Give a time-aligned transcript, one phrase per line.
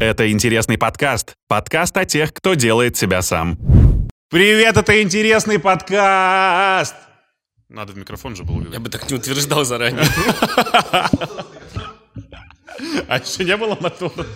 [0.00, 1.34] Это интересный подкаст.
[1.46, 3.56] Подкаст о тех, кто делает себя сам.
[4.28, 6.96] Привет, это интересный подкаст!
[7.68, 8.80] Надо в микрофон же было Я говорить.
[8.80, 10.04] бы так не утверждал заранее.
[13.06, 14.26] А еще не было мотора?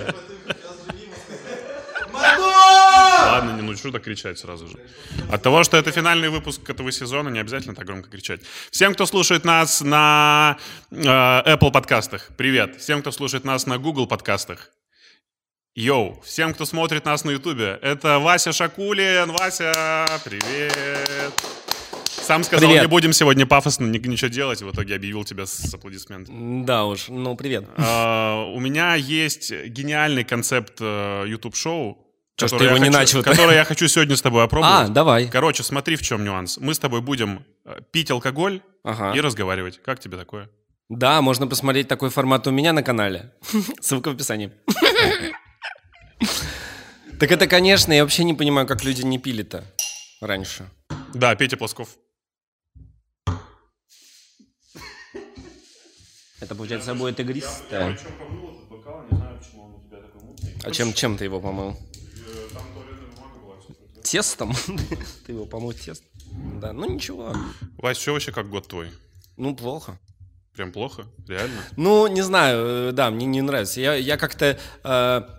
[2.13, 4.79] Ладно, не ну что так кричать сразу же.
[5.31, 8.41] От того, что это финальный выпуск этого сезона, не обязательно так громко кричать.
[8.71, 10.57] Всем, кто слушает нас на
[10.91, 12.77] э, Apple подкастах, привет.
[12.81, 14.71] Всем, кто слушает нас на Google подкастах,
[15.83, 19.31] Йоу, всем, кто смотрит нас на Ютубе, это Вася Шакулин.
[19.31, 21.33] Вася, привет.
[22.05, 22.83] Сам сказал, Привет.
[22.83, 26.65] не будем сегодня пафосно ни- ничего делать, в итоге объявил тебя с аплодисментами.
[26.65, 27.65] Да уж, ну привет.
[27.77, 31.97] А, У меня есть гениальный концепт э, YouTube-шоу,
[32.37, 33.31] который ты его я не хочу- начал-то?
[33.31, 34.87] который я хочу сегодня с тобой опробовать.
[34.87, 35.29] А, давай.
[35.31, 36.59] Короче, смотри, в чем нюанс.
[36.59, 39.13] Мы с тобой будем э, пить алкоголь Ага.
[39.17, 39.81] и разговаривать.
[39.85, 40.51] Как тебе такое?
[40.89, 43.33] Да, можно посмотреть такой формат у меня на канале.
[43.81, 44.51] Ссылка в описании.
[47.19, 49.65] Так это, конечно, я вообще не понимаю, как люди не пили-то
[50.21, 50.69] раньше.
[51.15, 51.97] Да, Петя Плосков.
[56.41, 57.99] Это, получается, будет игристое.
[60.65, 61.77] А чем, чем ты его помыл?
[64.05, 64.55] Тестом?
[65.27, 66.09] Ты его помыл тестом?
[66.61, 67.35] Да, ну ничего.
[67.77, 68.91] Вась, что вообще как год твой?
[69.37, 69.99] Ну, плохо.
[70.55, 71.07] Прям плохо?
[71.27, 71.61] Реально?
[71.77, 73.81] Ну, не знаю, э, да, мне не нравится.
[73.83, 74.59] Я, я как-то...
[74.83, 75.38] э,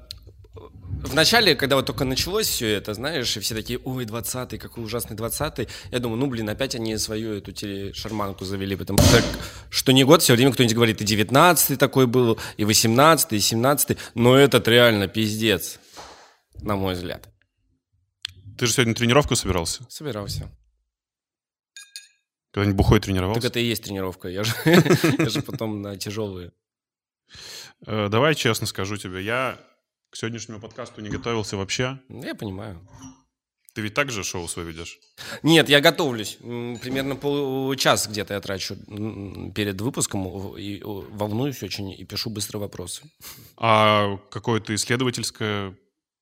[1.01, 4.83] в начале, когда вот только началось все это, знаешь, и все такие, ой, 20-й, какой
[4.83, 9.23] ужасный 20-й, я думаю, ну, блин, опять они свою эту телешарманку завели, потому что,
[9.69, 13.97] что не год, все время кто-нибудь говорит, и 19-й такой был, и 18-й, и 17-й,
[14.13, 15.79] но этот реально пиздец,
[16.61, 17.29] на мой взгляд.
[18.57, 19.85] Ты же сегодня тренировку собирался?
[19.89, 20.51] Собирался.
[22.51, 23.41] Когда-нибудь бухой тренировался?
[23.41, 26.51] Так это и есть тренировка, я же, я же потом на тяжелые.
[27.85, 29.59] Э, Давай честно скажу тебе, я
[30.09, 31.99] к сегодняшнему подкасту не готовился вообще.
[32.09, 32.79] Ну, Я понимаю.
[33.73, 34.99] Ты ведь так же шоу свое ведешь?
[35.43, 36.37] Нет, я готовлюсь.
[36.41, 38.75] Примерно полчас где-то я трачу
[39.55, 43.03] перед выпуском и волнуюсь очень и пишу быстро вопросы.
[43.57, 45.77] А какое-то исследовательское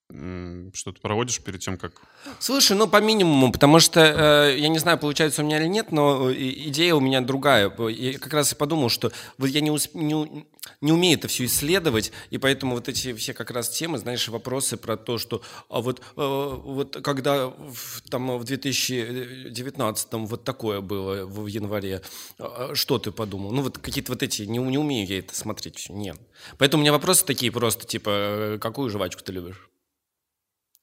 [0.10, 1.94] м, что ты проводишь перед тем, как...
[2.40, 5.92] Слушай, ну по минимуму, потому что э, я не знаю, получается у меня или нет,
[5.92, 7.72] но идея у меня другая.
[7.90, 10.46] Я как раз и подумал, что вот я не, усп- не,
[10.82, 14.78] не умею это все исследовать, и поэтому вот эти все как раз темы, знаешь, вопросы
[14.78, 21.26] про то, что а вот, э, вот когда в, там в 2019 вот такое было
[21.26, 22.02] в январе,
[22.40, 23.52] а, что ты подумал?
[23.52, 26.18] Ну вот какие-то вот эти, не, не умею я это смотреть нет.
[26.58, 29.70] Поэтому у меня вопросы такие просто, типа, э, какую жвачку ты любишь?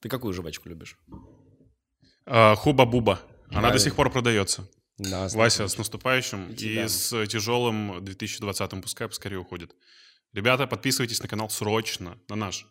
[0.04, 0.98] Ты какую жвачку любишь?
[2.26, 3.20] А, Хуба-буба.
[3.48, 3.72] Она Правильно.
[3.72, 4.68] до сих пор продается.
[4.98, 6.52] Да, Вася, с наступающим.
[6.52, 6.84] И.
[6.84, 9.74] И с тяжелым 2020-м пускай поскорее уходит.
[10.34, 12.66] Ребята, подписывайтесь на канал срочно, на наш.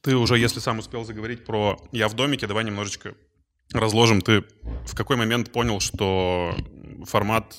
[0.00, 3.14] Ты уже, если сам успел заговорить про «Я в домике», давай немножечко
[3.72, 4.20] разложим.
[4.20, 4.44] Ты
[4.86, 6.54] в какой момент понял, что
[7.06, 7.56] формат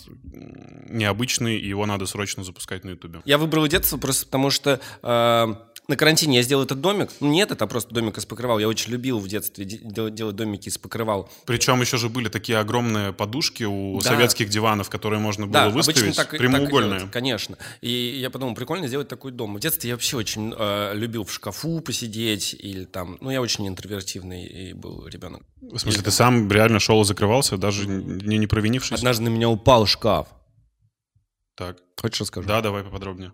[0.89, 3.21] необычный, и его надо срочно запускать на Ютубе?
[3.25, 5.55] Я выбрал детство просто потому, что э,
[5.87, 7.09] на карантине я сделал этот домик.
[7.19, 8.59] Ну, нет, это просто домик из покрывал.
[8.59, 11.29] Я очень любил в детстве де- делать, делать домики из покрывал.
[11.45, 14.09] Причем еще же были такие огромные подушки у Да.
[14.09, 16.69] советских диванов, которые можно было Да, выставить, так, прямоугольные.
[16.69, 17.57] так и делают, конечно.
[17.81, 17.89] И
[18.21, 19.55] я подумал, прикольно сделать такой дом.
[19.55, 23.17] В детстве я вообще очень э, любил в шкафу посидеть или там...
[23.21, 25.43] Ну, я очень интровертивный и был ребенок.
[25.61, 28.97] В смысле, ты сам реально шел и закрывался, даже не, не провинившись?
[28.97, 30.27] Однажды на меня упал шкаф.
[31.55, 31.77] Так.
[31.99, 32.47] Хочешь расскажу?
[32.47, 33.33] Да, давай поподробнее.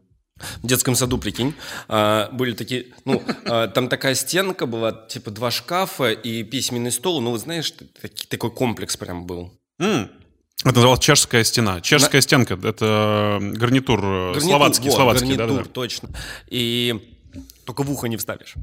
[0.62, 1.54] В детском саду, прикинь,
[1.88, 7.22] а, были такие, ну, а, там такая стенка была, типа два шкафа и письменный стол,
[7.22, 7.74] ну, вот знаешь,
[8.30, 9.52] такой комплекс прям был.
[9.80, 11.82] Это называлось чешская стена.
[11.82, 16.10] Чешская стенка— это гарнитур, э, Гарнитур, словацкий, вот, словацкий, да, гарнитур, да, точно.
[16.48, 17.16] И
[17.66, 18.56] только в ухо не вставишь.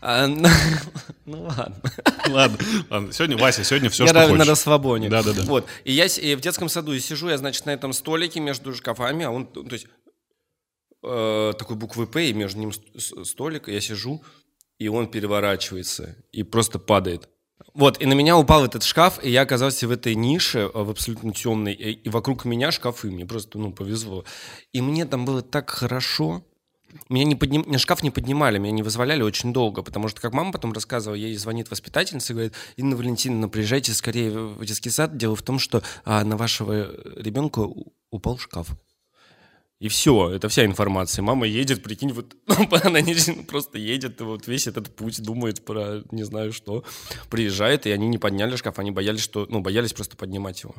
[0.00, 0.26] А,
[1.26, 1.76] ну ладно.
[2.28, 2.58] Ладно,
[2.90, 3.12] ладно.
[3.12, 4.38] Сегодня, Вася, сегодня все, я что на, хочешь.
[4.38, 5.08] на расслабоне.
[5.08, 5.42] Да-да-да.
[5.42, 5.66] Вот.
[5.84, 9.24] И я и в детском саду и сижу, я, значит, на этом столике между шкафами,
[9.24, 9.86] а он, то есть,
[11.02, 14.22] э, такой буквы П, и между ним столик, я сижу,
[14.78, 17.28] и он переворачивается и просто падает.
[17.74, 20.90] Вот, и на меня упал этот шкаф, и я оказался в этой нише, э, в
[20.90, 24.24] абсолютно темной, и, и вокруг меня шкафы, мне просто, ну, повезло.
[24.72, 26.44] И мне там было так хорошо,
[27.08, 27.64] меня, не подним...
[27.66, 31.16] меня шкаф не поднимали, меня не вызволяли очень долго, потому что, как мама потом рассказывала,
[31.16, 35.16] ей звонит воспитательница и говорит, Инна Валентиновна, приезжайте скорее в детский сад.
[35.16, 37.68] Дело в том, что а, на вашего ребенка
[38.10, 38.68] упал шкаф.
[39.80, 41.22] И все, это вся информация.
[41.22, 42.36] Мама едет, прикинь, вот
[42.84, 43.14] она не,
[43.44, 46.84] просто едет, вот весь этот путь думает про не знаю что.
[47.30, 50.74] Приезжает, и они не подняли шкаф, они боялись, что, ну, боялись просто поднимать его.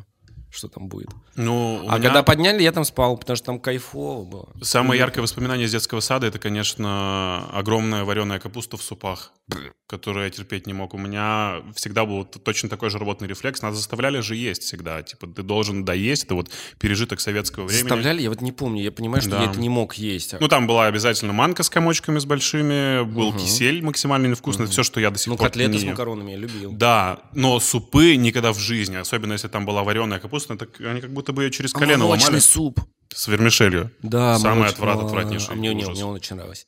[0.52, 1.10] Что там будет.
[1.36, 4.50] Ну, А меня когда подняли, я там спал, потому что там кайфово было.
[4.62, 9.32] самое яркое воспоминание из детского сада это, конечно, огромная вареная капуста в супах,
[9.88, 10.94] которую я терпеть не мог.
[10.94, 13.62] У меня всегда был точно такой же работный рефлекс.
[13.62, 15.02] Нас заставляли же есть всегда.
[15.04, 16.26] Типа, ты должен доесть.
[16.26, 16.50] Это вот
[16.80, 17.84] пережиток советского времени.
[17.84, 18.22] Заставляли?
[18.22, 18.82] Я вот не помню.
[18.84, 19.44] Я понимаю, что Да.
[19.44, 20.36] я это не мог есть.
[20.40, 24.64] Ну, там была обязательно манка с комочками с большими, был кисель максимально невкусный.
[24.66, 25.90] Это все, что я до сих Ну, пор котлеты с не ем.
[25.92, 26.72] макаронами я любил.
[26.72, 31.12] Да, но супы никогда в жизни, особенно если там была вареная капуста, так они как
[31.12, 32.80] будто бы ее через А колено молочный ломали суп.
[33.14, 33.92] с вермишелью.
[34.02, 36.66] Да, Самый молоч- отврат, а, отвратнейший а Мне, не, мне он очень нравился.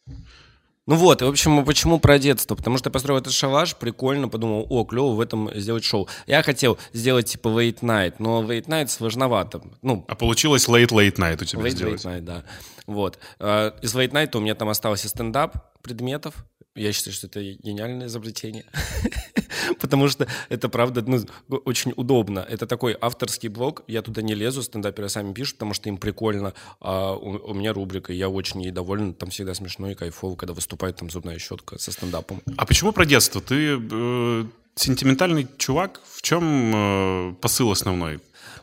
[0.85, 2.55] Ну вот, и в общем, почему про детство?
[2.55, 6.09] Потому что я построил этот шалаш, прикольно, подумал, о, клево в этом сделать шоу.
[6.27, 9.61] Я хотел сделать типа Late Night, но Late Night сложновато.
[9.81, 12.03] Ну, А получилось late-late night у тебя Late, сделать.
[12.03, 12.43] Late Night, да.
[12.85, 13.17] Вот.
[13.39, 16.33] А, Из Late Night у меня там остался стендап предметов.
[16.75, 18.65] Я считаю, что это гениальное изобретение.
[19.79, 21.23] Потому что это, правда, ну,
[21.65, 22.39] очень удобно.
[22.39, 23.83] Это такой авторский блог.
[23.87, 26.53] Я туда не лезу, стендаперы сами пишут, потому что им прикольно.
[26.79, 29.13] А у, у меня рубрика, я очень ей доволен.
[29.13, 32.41] Там всегда смешно и кайфово, когда выступает там зубная щетка со стендапом.
[32.57, 33.39] А почему про детство?
[33.39, 36.01] Ты э, сентиментальный чувак?
[36.09, 38.19] В чем э, посыл основной?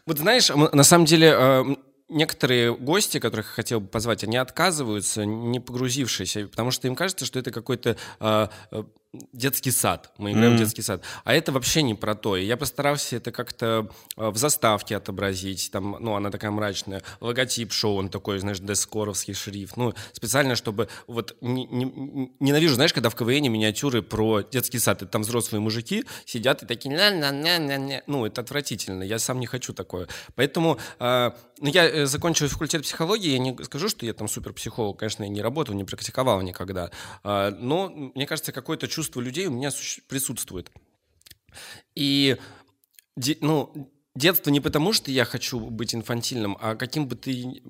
[0.06, 1.64] Вот знаешь, на самом деле э,
[2.10, 7.24] некоторые гости, которых я хотел бы позвать, они отказываются, не погрузившись, потому что им кажется,
[7.24, 8.84] что это какой-то э, э,
[9.32, 10.12] детский сад.
[10.18, 10.64] Мы играем в Мгм.
[10.64, 11.02] детский сад.
[11.24, 12.36] А это вообще не про то.
[12.36, 15.70] И я постарался это как-то э, в заставке отобразить.
[15.72, 17.02] Там, ну, она такая мрачная.
[17.20, 19.76] Логотип шоу, он такой, знаешь, дескоровский шрифт.
[19.76, 21.36] Ну, специально, чтобы вот...
[21.40, 26.04] не- не- ненавижу, знаешь, когда в КВН миниатюры про детский сад, и там взрослые мужики
[26.24, 26.94] сидят и такие...
[26.94, 28.02] «ля-ля-ля-ля-ля».
[28.06, 29.02] Ну, это отвратительно.
[29.02, 30.06] Я сам не хочу такое.
[30.36, 30.78] Поэтому...
[31.00, 31.30] э,
[31.62, 33.30] ну, я э, закончил факультет психологии.
[33.32, 34.98] Я не скажу, что я там суперпсихолог.
[34.98, 36.90] Конечно, я не работал, не практиковал никогда.
[37.22, 39.70] А, но, мне кажется, какое-то чувство людей у меня
[40.08, 40.70] присутствует.
[41.94, 42.36] И,
[43.40, 47.62] ну, детство не потому, что я хочу быть инфантильным, а каким бы ты...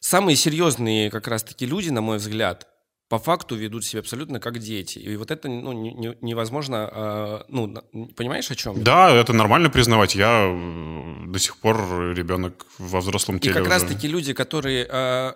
[0.00, 2.66] Самые серьезные как раз-таки люди, на мой взгляд,
[3.08, 4.98] по факту ведут себя абсолютно как дети.
[4.98, 6.88] И вот это ну, не- не- невозможно...
[6.90, 7.74] а, ну,
[8.16, 8.82] понимаешь, о чем?
[8.82, 10.14] Да, это нормально признавать.
[10.14, 11.76] Я э, до сих пор
[12.14, 13.70] ребенок во взрослом И теле как уже.
[13.72, 15.32] раз-таки люди, которые э,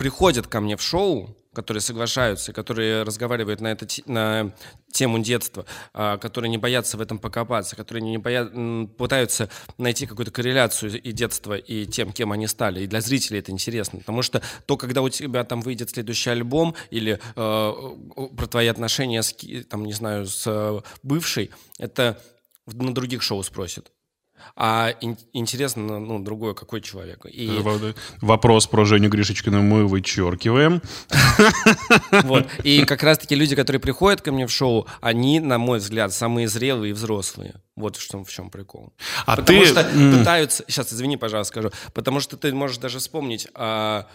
[0.00, 4.54] приходят ко мне в шоу, которые соглашаются, которые разговаривают на, это, на
[4.90, 10.32] тему детства, а, которые не боятся в этом покопаться, которые не боя- пытаются найти какую-то
[10.32, 12.80] корреляцию и детства, и тем, кем они стали.
[12.80, 16.74] И для зрителей это интересно, потому что то, когда у тебя там выйдет следующий альбом
[16.88, 17.72] или э,
[18.34, 19.36] про твои отношения с,
[19.68, 22.18] там, не знаю, с э, бывшей, это
[22.64, 23.92] на других шоу спросят.
[24.56, 27.26] А ин- интересно, ну, другое, какой человек.
[27.26, 30.82] И В- Вопрос про Женю Гришечкину мы вычеркиваем.
[32.22, 32.46] Вот.
[32.64, 36.48] И как раз-таки люди, которые приходят ко мне в шоу, они, на мой взгляд, самые
[36.48, 37.54] зрелые и взрослые.
[37.76, 38.92] Вот в чем, в чем прикол.
[39.26, 39.66] А Потому ты...
[39.66, 39.84] что
[40.18, 40.64] пытаются...
[40.68, 41.70] Сейчас, извини, пожалуйста, скажу.
[41.94, 44.06] Потому что ты можешь даже вспомнить, а,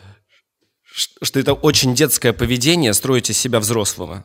[1.22, 4.24] что это очень детское поведение строить из себя взрослого.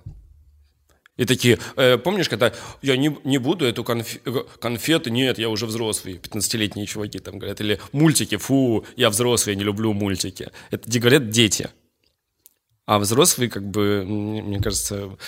[1.21, 2.51] И такие, э, помнишь, когда
[2.81, 7.61] я не, не буду эту конф- конфеты, нет, я уже взрослый, 15-летние чуваки там говорят,
[7.61, 10.51] или мультики, фу, я взрослый, я не люблю мультики.
[10.71, 11.69] Это говорят дети.
[12.87, 15.19] А взрослый, как бы, мне кажется,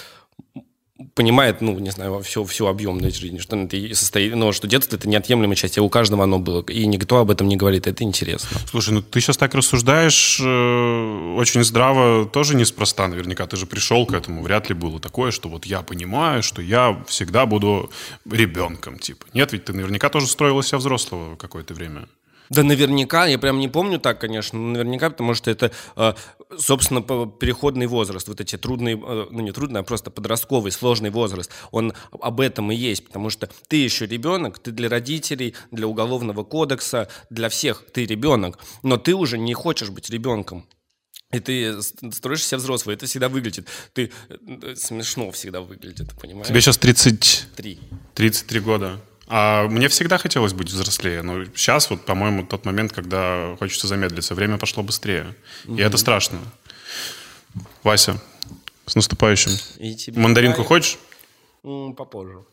[1.14, 4.96] понимает, ну, не знаю, всю, всю объемность жизни, что это и состоит, но что детство—
[4.98, 8.04] это неотъемлемая часть, и у каждого оно было, и никто об этом не говорит, это
[8.04, 8.58] интересно.
[8.70, 13.46] Слушай, ну ты сейчас так рассуждаешь э, очень здраво, тоже неспроста наверняка.
[13.46, 17.02] Ты же пришел к этому, вряд ли было такое, что вот я понимаю, что я
[17.06, 17.90] всегда буду
[18.30, 19.26] ребенком, типа.
[19.34, 22.06] Нет, ведь ты наверняка тоже строил из себя взрослого какое-то время.
[22.52, 26.12] Да наверняка, я прям не помню так, конечно, но наверняка, потому что это, э,
[26.58, 31.50] собственно, переходный возраст, вот эти трудные, э, ну не трудный, а просто подростковый, сложный возраст,
[31.70, 36.44] он об этом и есть, потому что ты еще ребенок, ты для родителей, для уголовного
[36.44, 40.66] кодекса, для всех ты ребенок, но ты уже не хочешь быть ребенком.
[41.32, 43.66] И ты строишь себя взрослый, это всегда выглядит.
[43.94, 46.48] Ты э, смешно всегда выглядит, понимаешь?
[46.48, 47.78] Тебе сейчас 30, три.
[48.14, 49.00] 33 года.
[49.28, 54.34] А мне всегда хотелось быть взрослее, но сейчас вот, по-моему, тот момент, когда хочется замедлиться.
[54.34, 55.34] Время пошло быстрее.
[55.66, 56.38] И это страшно.
[57.82, 58.20] Вася,
[58.86, 59.52] с наступающим.
[59.78, 60.98] И тебе Мандаринку хочешь?
[61.62, 62.44] Попозже.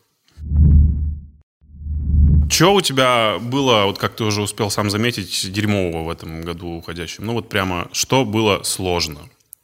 [2.50, 6.68] Что у тебя было, вот как ты уже успел сам заметить, дерьмового в этом году
[6.78, 7.24] уходящем?
[7.24, 9.20] Ну вот прямо, что было сложно,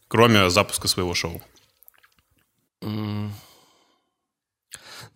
[0.09, 1.43] кроме запуска своего шоу?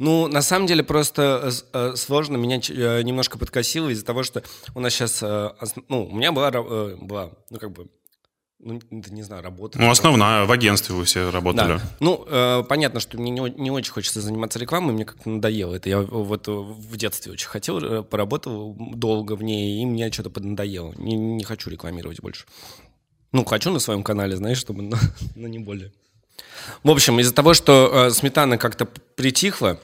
[0.01, 2.39] Ну, на самом деле, просто э, э, сложно.
[2.39, 4.43] Меня э, немножко подкосило из-за того, что
[4.75, 5.21] у нас сейчас...
[5.21, 7.89] Ну, у меня была, была, ну, как бы,
[8.59, 9.79] ну, не знаю, работа.
[9.79, 11.77] Ну, основная, в агентстве вы все работали.
[11.77, 11.83] Да.
[12.01, 15.91] Ну, э, понятно, что мне не, не очень хочется заниматься рекламой, мне как-то надоело это.
[15.91, 20.95] Я вот в детстве очень хотел, поработал долго в ней, и мне что-то поднадоело.
[20.97, 22.47] Не, не хочу рекламировать больше.
[23.33, 24.97] Ну, хочу на своем канале, знаешь, чтобы, но,
[25.35, 25.93] но не более.
[26.83, 29.79] В общем, из-за того, что э, сметана как-то притихла,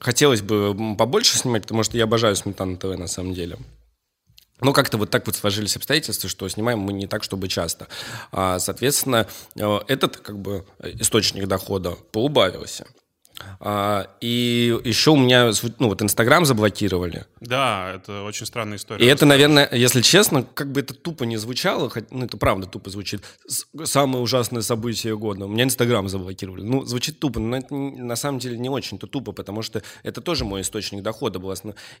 [0.00, 3.58] хотелось бы побольше снимать, потому что я обожаю сметану ТВ на самом деле.
[4.60, 7.88] Но как-то вот так вот сложились обстоятельства, что снимаем мы не так, чтобы часто.
[8.30, 9.26] А, соответственно,
[9.56, 12.86] э, этот как бы источник дохода поубавился.
[13.60, 17.26] А, и еще у меня, ну вот Инстаграм заблокировали.
[17.40, 19.04] Да, это очень странная история.
[19.04, 22.66] И это, наверное, если честно, как бы это тупо не звучало, хоть, ну это правда
[22.66, 23.22] тупо звучит,
[23.84, 25.46] самое ужасное событие года.
[25.46, 26.62] У меня Инстаграм заблокировали.
[26.62, 30.44] Ну, звучит тупо, но это на самом деле не очень-то тупо, потому что это тоже
[30.44, 31.50] мой источник дохода был.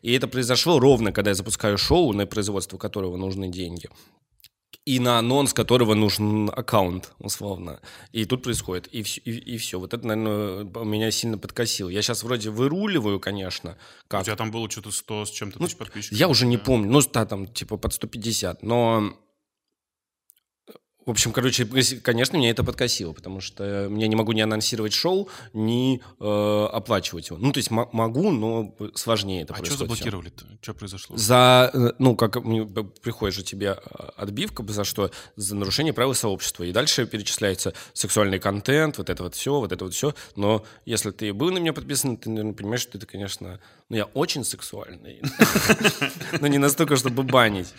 [0.02, 3.88] И это произошло ровно, когда я запускаю шоу, на производство которого нужны деньги
[4.84, 7.80] и на анонс которого нужен аккаунт, условно.
[8.12, 9.78] И тут происходит, и, и, и все.
[9.78, 11.88] Вот это, наверное, меня сильно подкосило.
[11.88, 13.76] Я сейчас вроде выруливаю, конечно.
[14.08, 14.22] Как.
[14.22, 16.18] У тебя там было что-то 100 с чем-то ну, тысяч подписчиков?
[16.18, 16.90] Я уже не помню.
[16.90, 18.62] Ну, да, там типа под 150.
[18.62, 19.14] Но
[21.06, 21.64] в общем, короче,
[22.02, 27.30] конечно, меня это подкосило, потому что я не могу не анонсировать шоу, не э, оплачивать
[27.30, 27.38] его.
[27.38, 29.72] Ну, то есть могу, но сложнее это а происходит.
[29.72, 30.44] А что заблокировали-то?
[30.60, 31.16] Что произошло?
[31.16, 32.34] За, э, ну, как
[33.02, 35.10] приходит же тебе э, отбивка, за что?
[35.36, 36.64] За нарушение правил сообщества.
[36.64, 40.14] И дальше перечисляется сексуальный контент, вот это вот все, вот это вот все.
[40.36, 43.58] Но если ты был на меня подписан, ты, наверное, понимаешь, что это, конечно...
[43.88, 45.20] Ну, я очень сексуальный.
[46.40, 47.74] Но не настолько, чтобы банить.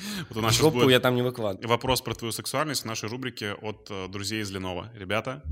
[0.50, 1.70] Жопу я там не выкладываю.
[1.70, 4.89] Вопрос про твою сексуальность в нашей рубрике от э, друзей из Ленова.
[4.96, 5.44] Ребята?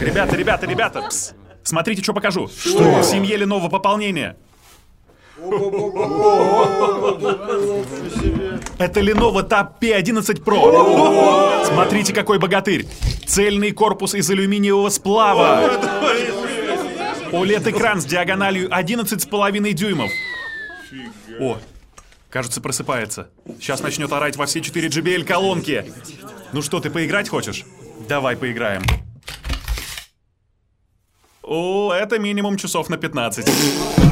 [0.00, 1.34] Ребята, ребята, ребята, пс.
[1.62, 2.48] Смотрите, что покажу.
[2.48, 3.00] Что?
[3.00, 4.36] В семье Ленова пополнение.
[8.78, 11.64] Это Lenovo Tab P11 Pro.
[11.64, 12.86] Смотрите, какой богатырь.
[13.26, 15.70] Цельный корпус из алюминиевого сплава.
[17.32, 20.10] OLED-экран с диагональю 11,5 дюймов.
[21.40, 21.58] О,
[22.34, 23.28] Кажется, просыпается.
[23.60, 25.84] Сейчас начнет орать во все 4 JBL колонки.
[26.52, 27.64] Ну что, ты поиграть хочешь?
[28.08, 28.82] Давай поиграем.
[31.44, 34.03] О, это минимум часов на 15.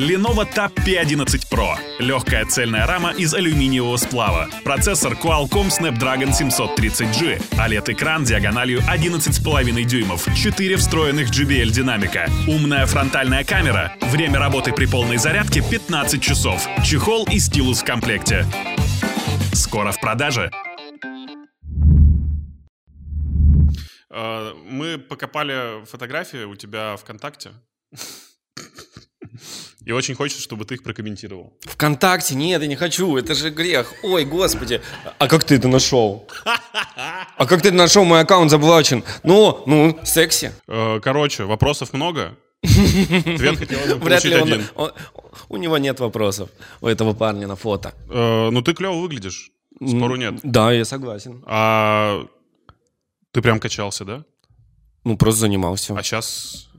[0.00, 1.76] Lenovo Tab P11 Pro.
[1.98, 4.48] Легкая цельная рама из алюминиевого сплава.
[4.64, 7.42] Процессор Qualcomm Snapdragon 730G.
[7.58, 10.26] OLED-экран диагональю 11,5 дюймов.
[10.34, 12.30] 4 встроенных JBL динамика.
[12.48, 13.92] Умная фронтальная камера.
[14.00, 16.66] Время работы при полной зарядке 15 часов.
[16.82, 18.46] Чехол и стилус в комплекте.
[19.52, 20.50] Скоро в продаже.
[24.08, 27.50] А, мы покопали фотографии у тебя ВКонтакте.
[29.90, 31.52] И очень хочется, чтобы ты их прокомментировал.
[31.62, 32.36] Вконтакте?
[32.36, 33.92] Нет, я не хочу, это же грех.
[34.04, 34.80] Ой, господи.
[35.18, 36.28] А как ты это нашел?
[37.36, 38.04] А как ты это нашел?
[38.04, 39.02] Мой аккаунт заблочен.
[39.24, 40.52] Ну, ну, секси.
[40.68, 42.36] Э, короче, вопросов много.
[42.62, 44.64] Ответ хотел бы Вряд ли он, один.
[44.76, 44.92] Он,
[45.48, 47.92] у него нет вопросов, у этого парня на фото.
[48.08, 49.50] Э, ну, ты клево выглядишь.
[49.84, 50.34] Спору нет.
[50.44, 51.42] Да, я согласен.
[51.46, 52.24] А
[53.32, 54.24] ты прям качался, да?
[55.02, 55.96] Ну, просто занимался.
[55.98, 56.69] А сейчас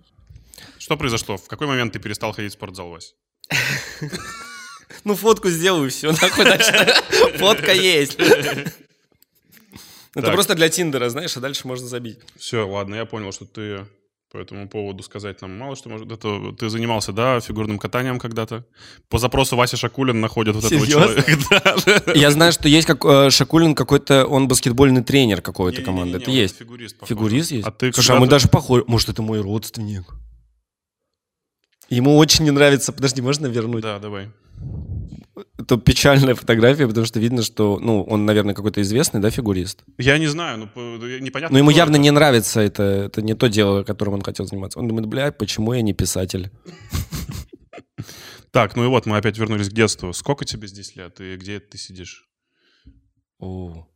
[0.92, 1.38] что произошло?
[1.38, 3.16] В какой момент ты перестал ходить в спортзал, Вась?
[5.06, 6.72] Ну, фотку сделаю, все, нахуй дальше.
[7.38, 8.20] Фотка есть.
[10.14, 12.20] Это просто для Тиндера, знаешь, а дальше можно забить.
[12.36, 13.88] Все, ладно, я понял, что ты
[14.32, 16.12] по этому поводу сказать нам мало что может.
[16.12, 18.66] Это ты занимался, да, фигурным катанием когда-то?
[19.08, 21.06] По запросу Вася Шакулин находит вот Серьезно?
[21.06, 22.12] этого человека.
[22.16, 26.18] Я знаю, что есть как э, Шакулин какой-то, он баскетбольный тренер какой-то команды.
[26.18, 26.58] Это есть.
[26.58, 26.98] Фигурист.
[27.08, 27.68] Фигурист есть?
[27.68, 28.84] А ты Слушай, а мы даже похожи.
[28.88, 30.14] Может, это мой родственник?
[31.92, 32.94] Ему очень не нравится...
[32.94, 33.84] Подожди, можно вернуть?
[33.84, 34.30] Да, давай.
[35.60, 39.84] Это печальная фотография, потому что видно, что, ну, он, наверное, какой-то известный, да, фигурист?
[39.98, 41.54] Я не знаю, ну, непонятно.
[41.54, 42.02] Но ему явно это.
[42.02, 44.80] не нравится это, это не то дело, которым он хотел заниматься.
[44.80, 46.50] Он думает, бля, почему я не писатель?
[48.52, 50.12] Так, ну и вот мы опять вернулись к детству.
[50.14, 52.30] Сколько тебе здесь лет и где ты сидишь?
[53.40, 53.88] О,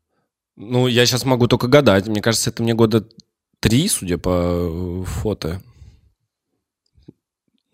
[0.55, 2.07] ну, я сейчас могу только гадать.
[2.07, 3.05] Мне кажется, это мне года
[3.59, 5.61] три, судя по э, фото.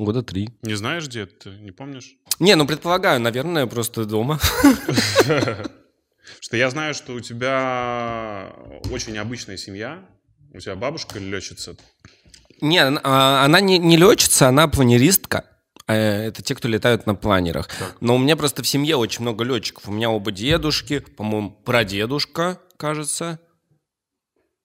[0.02, 0.50] Года три.
[0.64, 1.52] Не знаешь, где ты?
[1.52, 2.16] Не помнишь?
[2.40, 4.40] Не, ну предполагаю, наверное, просто дома.
[6.40, 8.52] Что я знаю, что у тебя
[8.90, 10.04] очень обычная семья.
[10.56, 11.76] У тебя бабушка летчица.
[12.62, 15.46] Не, а, она не, не летчица, она планеристка.
[15.86, 17.68] А, это те, кто летают на планерах.
[17.68, 17.98] Так.
[18.02, 19.88] Но у меня просто в семье очень много летчиков.
[19.88, 23.40] У меня оба дедушки, по-моему, прадедушка, кажется.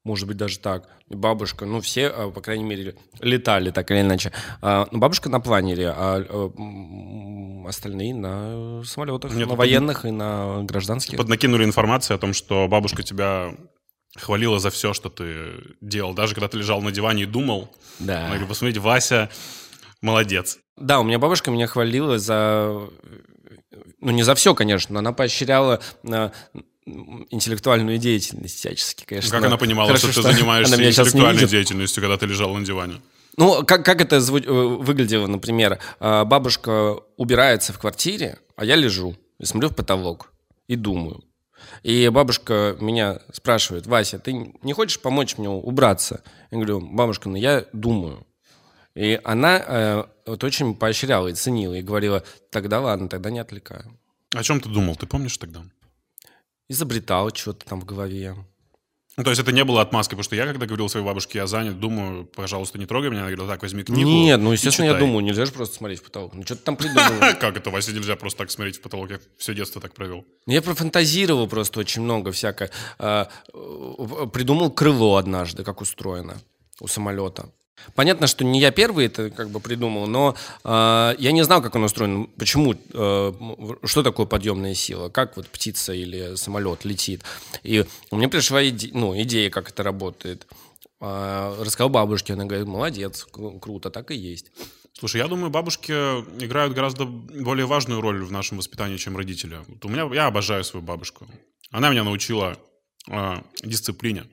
[0.06, 0.88] Может быть, даже так.
[1.08, 4.32] Бабушка, ну, все, а, по крайней мере, летали так или иначе.
[4.62, 10.10] А, ну, бабушка на планере, а, а остальные на самолетах, Нет, на тут военных и
[10.12, 11.18] на гражданских.
[11.18, 13.54] Поднакинули информацию о том, что бабушка тебя
[14.16, 16.14] хвалила за все, что ты делал.
[16.14, 18.18] Даже когда ты лежал на диване и думал, Да.
[18.20, 19.28] она говорит, посмотрите, Вася
[20.00, 20.58] молодец.
[20.76, 22.88] Да, у меня бабушка меня хвалила за...
[24.00, 26.30] Ну, не за все, конечно, но она поощряла м,
[26.86, 29.30] интеллектуальную деятельность всячески, конечно.
[29.30, 32.64] Как она понимала, Хорошо, что, ты занимаешься она меня интеллектуальной деятельностью, когда ты лежал на
[32.64, 33.00] диване?
[33.36, 39.16] Ну, как, как это э, выглядело, например, а, бабушка убирается в квартире, а я лежу
[39.38, 40.32] и смотрю в потолок
[40.68, 41.22] и думаю.
[41.82, 46.22] И бабушка меня спрашивает, Вася, ты не хочешь помочь мне убраться?
[46.50, 48.26] Я говорю, бабушка, ну я думаю.
[48.94, 53.98] И она э, вот очень поощряла и ценила, и говорила, тогда ладно, тогда не отвлекаю.
[54.34, 55.62] О чем ты думал, ты помнишь тогда?
[56.68, 58.34] Изобретал что-то там в голове.
[59.16, 61.46] Ну, то есть это не было отмазкой, потому что я, когда говорил своей бабушке, я
[61.46, 63.20] занят, думаю, пожалуйста, не трогай меня.
[63.20, 65.06] Она говорила, так, возьми книгу Нет, ну, естественно, я читай».
[65.06, 66.34] думаю, нельзя же просто смотреть в потолок.
[66.34, 67.18] Ну, что ты там придумал?
[67.40, 69.10] Как это, Вася, нельзя просто так смотреть в потолок?
[69.10, 70.26] Я все детство так провел.
[70.46, 72.70] Я профантазировал просто очень много всякое.
[72.98, 76.36] А, э, Придумал крыло однажды, как устроено
[76.80, 77.50] у самолета.
[77.94, 81.74] Понятно, что не я первый это как бы придумал, но а, я не знал, как
[81.74, 82.26] он устроен.
[82.38, 83.32] Почему, э,
[83.84, 87.22] что такое подъемная сила, как вот птица или самолет летит.
[87.62, 90.46] И мне пришла иде- ну, идея, как это работает.
[91.00, 94.46] А, Рассказал бабушке, она говорит, молодец, кру- круто, так и есть.
[94.98, 95.92] Слушай, я думаю, бабушки
[96.42, 99.58] играют гораздо более важную роль в нашем воспитании, чем родители.
[99.68, 101.26] Вот у меня, я обожаю свою бабушку.
[101.70, 102.56] Она меня научила
[103.08, 104.24] э, дисциплине.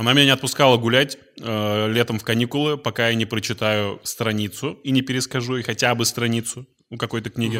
[0.00, 4.92] Она меня не отпускала гулять э, летом в каникулы, пока я не прочитаю страницу и
[4.92, 7.58] не перескажу ей хотя бы страницу у какой-то книги.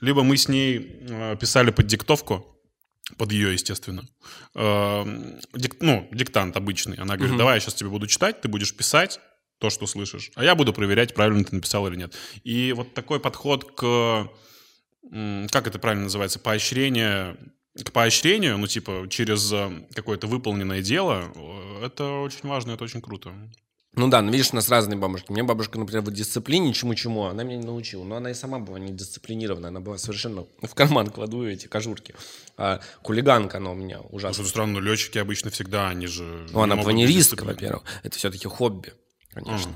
[0.00, 2.46] Либо мы с ней э, писали под диктовку,
[3.18, 4.04] под ее, естественно.
[4.54, 5.02] Э,
[5.54, 6.98] дик- ну, диктант обычный.
[6.98, 9.18] Она говорит, давай я сейчас тебе буду читать, ты будешь писать
[9.58, 12.14] то, что слышишь, а я буду проверять, правильно ты написал или нет.
[12.44, 14.28] И вот такой подход к,
[15.50, 17.36] как это правильно называется, поощрение,
[17.74, 23.00] к поощрению, ну, типа, через э, какое-то выполненное дело, э, это очень важно, это очень
[23.00, 23.32] круто.
[23.94, 25.26] Ну да, ну видишь, у нас разные бабушки.
[25.28, 28.04] У меня бабушка, например, в дисциплине чему-чему, она меня не научила.
[28.04, 29.68] Но она и сама была не дисциплинирована.
[29.68, 30.46] Она была совершенно...
[30.62, 32.14] В карман кладу эти кожурки.
[32.56, 34.36] А хулиганка она у меня С ужасно.
[34.36, 36.46] другой стороны, летчики обычно всегда, они же...
[36.52, 37.82] Ну, она планеристка, во-первых.
[38.02, 38.94] Это все-таки хобби,
[39.30, 39.72] конечно.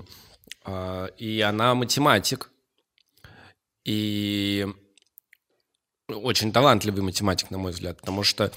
[0.64, 2.50] А, и она математик.
[3.84, 4.66] И
[6.08, 8.52] очень талантливый математик, на мой взгляд, потому что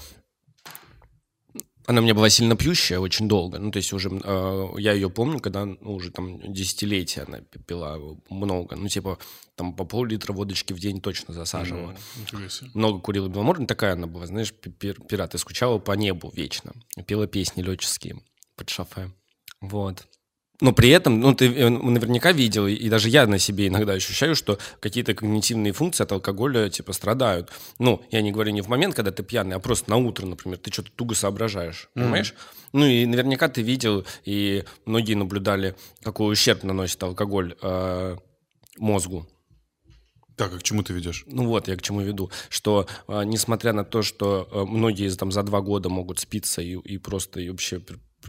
[1.86, 3.58] она у меня была сильно пьющая очень долго.
[3.58, 7.58] Ну, то есть уже э, я ее помню, когда ну, уже там десятилетия она пи-
[7.58, 8.76] пила много.
[8.76, 9.18] Ну, типа
[9.56, 11.96] там по пол-литра водочки в день точно засаживала.
[11.96, 12.70] Себе.
[12.74, 13.66] Много курила беломор.
[13.66, 15.34] такая она была, знаешь, пи- пир- пират.
[15.34, 16.74] И скучала по небу вечно.
[17.06, 18.22] Пела песни летческие
[18.54, 19.10] под шофе.
[19.60, 20.06] Вот.
[20.60, 24.34] Но при этом, ну, ты э, наверняка видел, и даже я на себе иногда ощущаю,
[24.34, 27.50] что какие-то когнитивные функции от алкоголя, типа, страдают.
[27.78, 30.58] Ну, я не говорю не в момент, когда ты пьяный, а просто на утро, например,
[30.58, 32.34] ты что-то туго соображаешь, понимаешь?
[32.72, 38.16] Ну, и наверняка ты видел, и многие наблюдали, какой ущерб наносит алкоголь э,
[38.78, 39.26] мозгу.
[40.36, 41.24] Так, а к чему ты ведешь?
[41.26, 45.32] Ну вот, я к чему веду, что э, несмотря на то, что э, многие там
[45.32, 47.78] за два года могут спиться и, и просто и вообще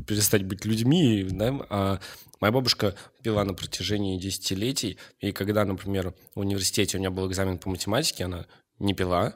[0.07, 1.99] перестать быть людьми, да, а
[2.39, 7.57] моя бабушка пила на протяжении десятилетий, и когда, например, в университете у меня был экзамен
[7.57, 8.47] по математике, она
[8.79, 9.35] не пила,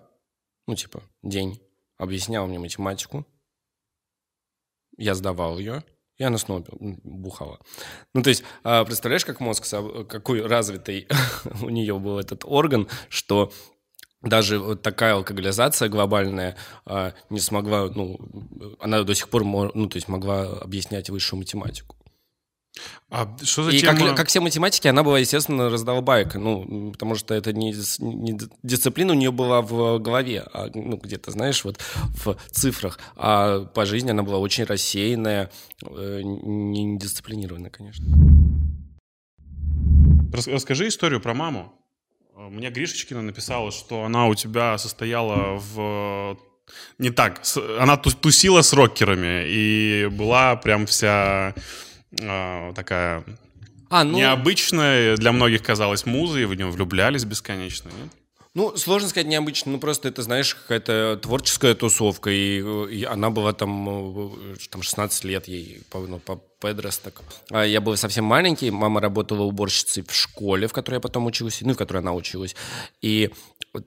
[0.68, 1.62] ну типа день,
[1.98, 3.26] объясняла мне математику,
[4.98, 5.84] я сдавал ее,
[6.18, 7.60] и она снова бухала.
[8.14, 9.66] Ну, то есть, а, представляешь, как мозг,
[10.08, 11.08] какой развитый
[11.62, 13.52] у нее был этот орган, что
[14.26, 18.20] даже вот такая алкоголизация глобальная а, не смогла, ну,
[18.80, 21.96] она до сих пор, ну, то есть могла объяснять высшую математику.
[23.10, 23.98] А что за И тема?
[23.98, 29.14] как, как все математики, она была, естественно, раздолбайка, ну, потому что это не, не дисциплина
[29.14, 31.80] у нее была в голове, а, ну, где-то, знаешь, вот
[32.26, 35.52] в цифрах, а по жизни она была очень рассеянная,
[35.88, 38.06] э, не не дисциплинированная, конечно.
[40.34, 41.72] Рас- Расскажи историю про маму.
[42.36, 46.38] Э, Мне Гришечкина написала, что она у тебя состояла в...
[46.98, 47.42] Не так,
[47.80, 51.54] она ту- тусила с рокерами и была прям вся
[52.20, 53.24] э, такая
[53.90, 58.12] А, ну, необычная, для многих казалась музой, в нее влюблялись бесконечно, нет?
[58.56, 63.52] Ну, сложно сказать необычно, ну просто это, знаешь, какая-то творческая тусовка, и, и она была
[63.52, 67.22] там, э, там 16 лет ей, ну, по- подросток.
[67.52, 71.68] А я был совсем маленький, мама работала уборщицей в школе, в которой я потом учился,
[71.68, 72.56] ну, в которой она училась,
[73.02, 73.30] и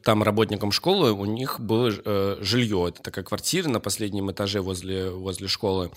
[0.02, 5.08] там работникам школы у них было э, жилье, это такая квартира на последнем этаже возле,
[5.08, 5.90] возле школы,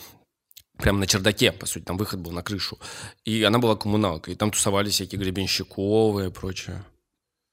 [0.77, 2.79] прямо на чердаке, по сути, там выход был на крышу.
[3.25, 6.85] И она была коммуналкой, и там тусовались всякие Гребенщиковы и прочее.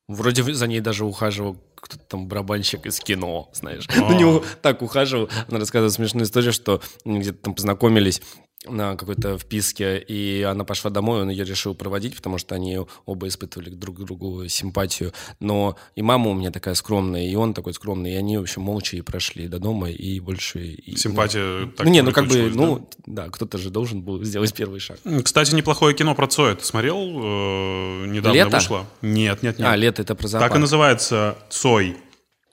[0.08, 3.86] Вроде за ней даже ухаживал кто-то там барабанщик из кино, знаешь.
[3.96, 5.28] На него так ухаживал.
[5.48, 8.22] Она рассказывала смешную историю, что где-то там познакомились
[8.66, 13.28] на какой-то вписке, и она пошла домой, он ее решил проводить, потому что они оба
[13.28, 15.12] испытывали друг к другу симпатию.
[15.38, 18.62] Но и мама у меня такая скромная, и он такой скромный, и они, в общем,
[18.62, 20.60] молча и прошли до дома, и больше...
[20.60, 22.66] И, Симпатия ну, так Ну, не, ну как бы, улетучилась, да?
[22.66, 24.98] ну, да, кто-то же должен был сделать первый шаг.
[25.22, 26.56] Кстати, неплохое кино про Цоя.
[26.56, 26.96] Ты смотрел?
[26.96, 28.56] Э, недавно «Лето»?
[28.56, 28.86] вышло.
[29.02, 29.68] Нет, нет, нет.
[29.68, 30.50] А, лето это про зоопарк.
[30.50, 31.96] так и называется Цой.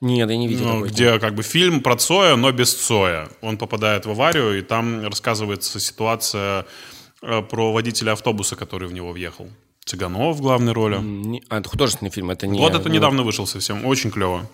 [0.00, 3.28] Нет, я не видел Ну, где как бы фильм про Цоя, но без Цоя.
[3.40, 6.66] Он попадает в аварию, и там рассказывается ситуация
[7.22, 9.48] э, про водителя автобуса, который в него въехал.
[9.86, 10.98] Цыганов в главной роли.
[10.98, 12.58] Не- А, это художественный фильм, это не...
[12.58, 14.46] Вот это не- недавно вышел совсем, очень клево.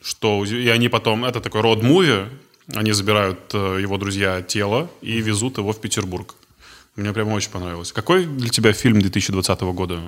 [0.00, 2.26] Что и они потом, это такой род-муви,
[2.74, 6.34] они забирают э, его друзья тело и везут его в Петербург.
[6.96, 7.92] Мне прямо очень понравилось.
[7.92, 10.00] Какой для тебя фильм 2020 года?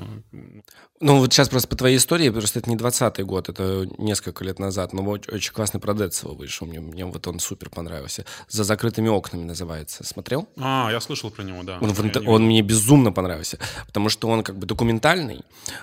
[1.01, 4.61] Ну, вот сейчас просто по твоей истории, просто это не 20-й год, это несколько лет
[4.61, 8.25] назад, но вот очень классный про Децела вышел, мне, мне вот он супер понравился.
[8.49, 10.05] «За закрытыми окнами» называется.
[10.05, 10.49] Смотрел?
[10.59, 11.79] А, я слышал про него, да.
[11.81, 12.39] Он, в он видел.
[12.39, 15.41] мне безумно понравился, потому что он как бы документальный,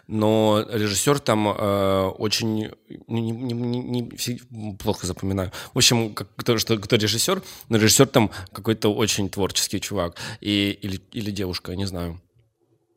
[0.07, 2.71] но режиссер там э, очень...
[3.07, 5.51] ну, Не, не- не- не- плохо запоминаю.
[5.73, 10.15] В общем, как- кто, что, кто режиссер, но режиссер там какой-то очень творческий чувак.
[10.39, 12.19] И, или, или девушка, не знаю.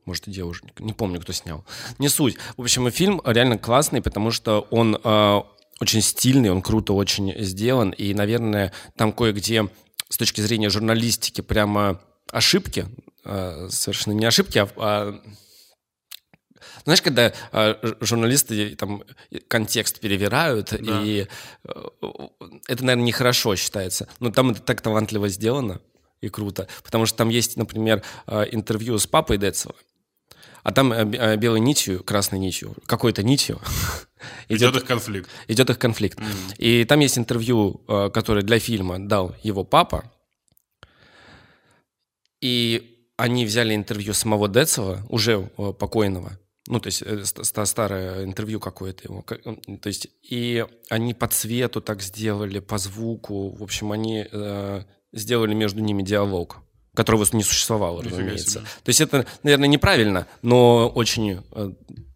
[0.05, 0.69] Может, и девушка.
[0.81, 1.65] Не помню, кто снял.
[1.99, 2.37] Не суть.
[2.57, 5.43] В общем, фильм реально классный, потому что он э,
[5.81, 7.91] очень стильный, он круто очень сделан.
[7.91, 9.69] И, наверное, там кое-где
[10.09, 12.01] с точки зрения журналистики прямо
[12.31, 12.87] ошибки.
[13.25, 14.69] э, совершенно не ошибки, а...
[14.77, 15.21] а
[16.85, 19.05] знаешь, когда э, журналисты там
[19.47, 21.29] контекст перевирают, и
[21.65, 21.71] э,
[22.67, 24.09] это, наверное, нехорошо считается.
[24.19, 25.81] Но там это так талантливо сделано
[26.23, 26.67] и круто.
[26.83, 29.75] Потому что там есть, например, э, интервью с папой Децела.
[30.63, 33.61] А там э, э, белой нитью, красной нитью, какой-то нитью
[34.49, 35.29] Идет их конфликт.
[35.49, 36.19] идет их конфликт.
[36.57, 37.83] И там есть интервью,
[38.15, 40.11] которое для фильма дал его папа.
[42.41, 45.41] И они взяли интервью самого Децела, уже
[45.79, 46.39] покойного.
[46.69, 49.23] Ну, то есть ст- ста- старое интервью какое-то его.
[49.23, 53.51] То есть и они по цвету так сделали, по звуку.
[53.51, 54.27] В общем, они
[55.13, 56.59] сделали между ними диалог,
[56.95, 58.51] которого не существовало, Нифига разумеется.
[58.51, 58.63] себе.
[58.85, 61.71] То есть это, наверное, неправильно, но очень э,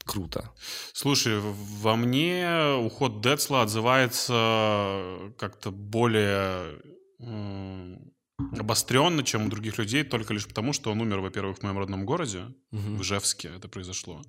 [0.05, 0.51] круто.
[0.93, 6.79] Слушай, во мне уход Децла отзывается как-то более
[7.21, 8.13] м,
[8.59, 12.05] обостренно, чем у других людей, только лишь потому, что он умер, во-первых, в моем родном
[12.05, 14.23] городе, в Ижевске это произошло.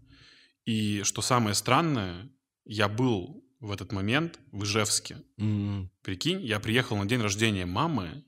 [0.65, 2.29] И что самое странное,
[2.65, 5.17] я был в этот момент в Ижевске.
[5.37, 5.89] М.
[6.03, 8.23] Прикинь, я приехал на день рождения мамы,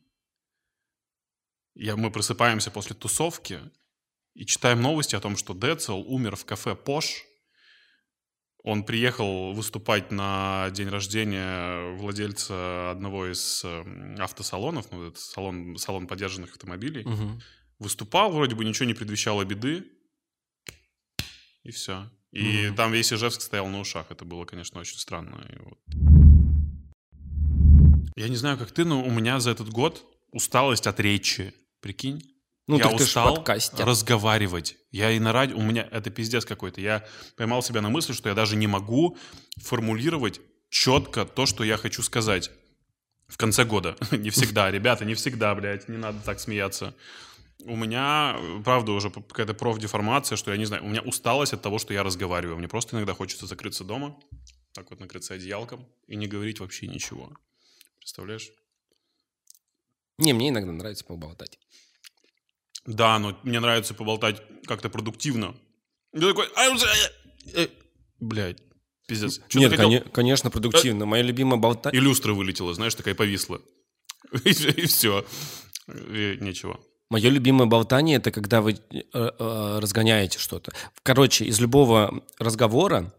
[1.76, 3.60] я, мы просыпаемся после тусовки
[4.34, 7.26] и читаем новости о том, что Децл умер в кафе «Пош».
[8.64, 16.08] Он приехал выступать на день рождения владельца одного из э, автосалонов, ну, это салон, салон
[16.08, 17.06] подержанных автомобилей.
[17.06, 17.42] Мгм.
[17.80, 19.86] Выступал, вроде бы ничего не предвещало беды,
[21.64, 22.10] и все.
[22.32, 22.76] И Мгм.
[22.76, 24.08] там весь Ижевск стоял на ушах.
[24.10, 25.46] Это было, конечно, очень странно.
[25.50, 25.80] И вот.
[28.16, 31.54] Я не знаю, как ты, но у меня за этот год усталость от речи.
[31.82, 32.24] Прикинь?
[32.68, 33.84] Ну, я ты устал подкастер.
[33.84, 34.78] разговаривать.
[34.92, 35.58] Я и на радио...
[35.58, 36.82] У меня это пиздец какой-то.
[36.82, 37.04] Я
[37.36, 39.18] поймал себя на мысли, что я даже не могу
[39.58, 40.40] формулировать
[40.70, 42.52] четко то, что я хочу сказать.
[43.28, 43.96] В конце года.
[44.12, 45.90] не всегда, ребята, не всегда, блядь.
[45.90, 46.94] Не надо так смеяться.
[47.66, 51.80] У меня, правда, уже какая-то профдеформация, что я не знаю, у меня усталость от того,
[51.80, 52.58] что я разговариваю.
[52.58, 54.16] Мне просто иногда хочется закрыться дома,
[54.74, 57.32] так вот накрыться одеялком и не говорить вообще ничего.
[57.98, 58.52] Представляешь?
[60.20, 61.58] Не, мне иногда нравится поболтать.
[62.86, 65.56] Да, но мне нравится поболтать как-то продуктивно.
[66.14, 66.48] Я такой...
[66.56, 67.10] «А, э,
[67.54, 67.68] э».
[68.20, 68.58] Блядь,
[69.08, 69.42] пиздец.
[69.48, 71.06] Чё Нет, коне- конечно, продуктивно.
[71.06, 71.94] Моя любимая болтать.
[71.94, 73.62] И люстра вылетела, знаешь, такая повисла.
[74.44, 75.26] И все.
[75.88, 76.80] Ничего.
[77.10, 80.74] Мое любимое болтание это когда вы э, э, разгоняете что-то.
[81.02, 83.14] Короче, из любого разговора,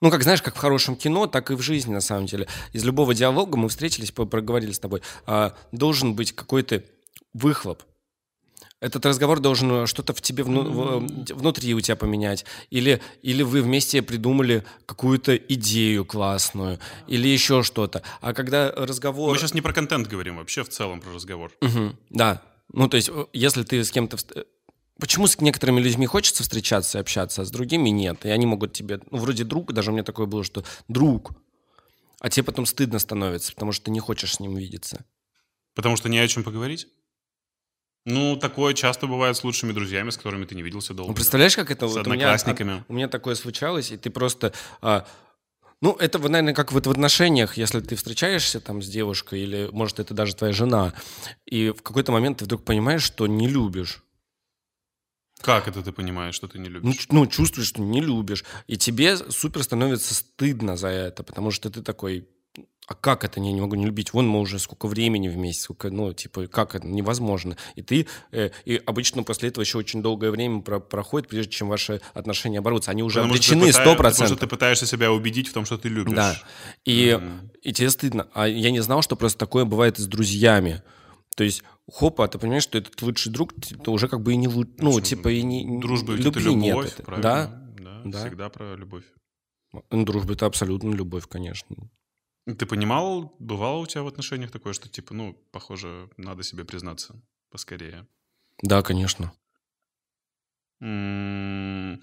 [0.00, 2.46] ну, как знаешь, как в хорошем кино, так и в жизни, на самом деле.
[2.72, 6.82] Из любого диалога мы встретились, проговорили с тобой, а, должен быть какой-то
[7.32, 7.82] выхлоп.
[8.80, 12.44] Этот разговор должен что-то в тебе вну- в- внутри у тебя поменять.
[12.70, 18.02] Или, или вы вместе придумали какую-то идею классную, или еще что-то.
[18.20, 19.32] А когда разговор...
[19.32, 21.50] Мы сейчас не про контент говорим, вообще в целом про разговор.
[21.60, 22.40] Мгм, да.
[22.72, 24.16] Ну, то есть, э, если ты с кем-то...
[25.00, 28.26] Почему с некоторыми людьми хочется встречаться и общаться, а с другими нет?
[28.26, 29.00] И они могут тебе...
[29.10, 31.32] Ну, вроде друг, даже у меня такое было, что друг,
[32.20, 35.04] а тебе потом стыдно становится, потому что ты не хочешь с ним видеться.
[35.74, 36.88] Потому что не о чем поговорить?
[38.04, 41.10] Ну, такое часто бывает с лучшими друзьями, с которыми ты не виделся долго.
[41.10, 41.86] Ну, представляешь, как это?
[41.86, 42.84] С вот у меня- одноклассниками.
[42.88, 44.52] у меня такое случалось, и ты просто...
[44.80, 45.06] а,
[45.80, 50.00] ну, это, наверное, как вот в отношениях, если ты встречаешься там с девушкой, или, может,
[50.00, 50.92] это даже твоя жена,
[51.46, 54.02] и в какой-то момент ты вдруг понимаешь, что не любишь.
[55.40, 56.98] Как это ты понимаешь, что ты не Ну, любишь?
[56.98, 58.44] ч- ну, чувствуешь, что не любишь.
[58.66, 62.26] И тебе супер становится стыдно за это, потому что ты такой,
[62.86, 64.12] а как это я не могу не любить?
[64.14, 67.56] Вон мы уже сколько времени вместе, сколько, ну, типа, как это невозможно.
[67.76, 71.68] И ты, э, и обычно после этого еще очень долгое время про- проходит, прежде чем
[71.68, 72.90] ваши отношения оборвутся.
[72.90, 74.38] Они уже Потому обречены сто Потому что процентов.
[74.40, 76.14] ты пытаешься себя убедить в том, что ты любишь.
[76.16, 76.36] Да.
[76.86, 77.50] И, Мгм.
[77.62, 78.28] и тебе стыдно.
[78.32, 80.82] А я не знал, что просто такое бывает и с друзьями.
[81.38, 84.48] То есть, хопа, ты понимаешь, что этот лучший друг, ты уже как бы и не
[84.48, 86.68] лу- ну, типа и не Дружба ведь любви это нет.
[86.74, 87.02] любовь, это.
[87.04, 87.30] правильно?
[87.30, 88.18] Да, Да, Да.
[88.26, 89.04] всегда про любовь.
[89.72, 91.76] Ну, Дружба это абсолютно любовь, конечно.
[92.44, 97.14] Ты понимал, бывало у тебя в отношениях такое, что типа, ну, похоже, надо себе признаться
[97.52, 98.08] поскорее?
[98.62, 99.32] Да, конечно.
[100.80, 102.00] М,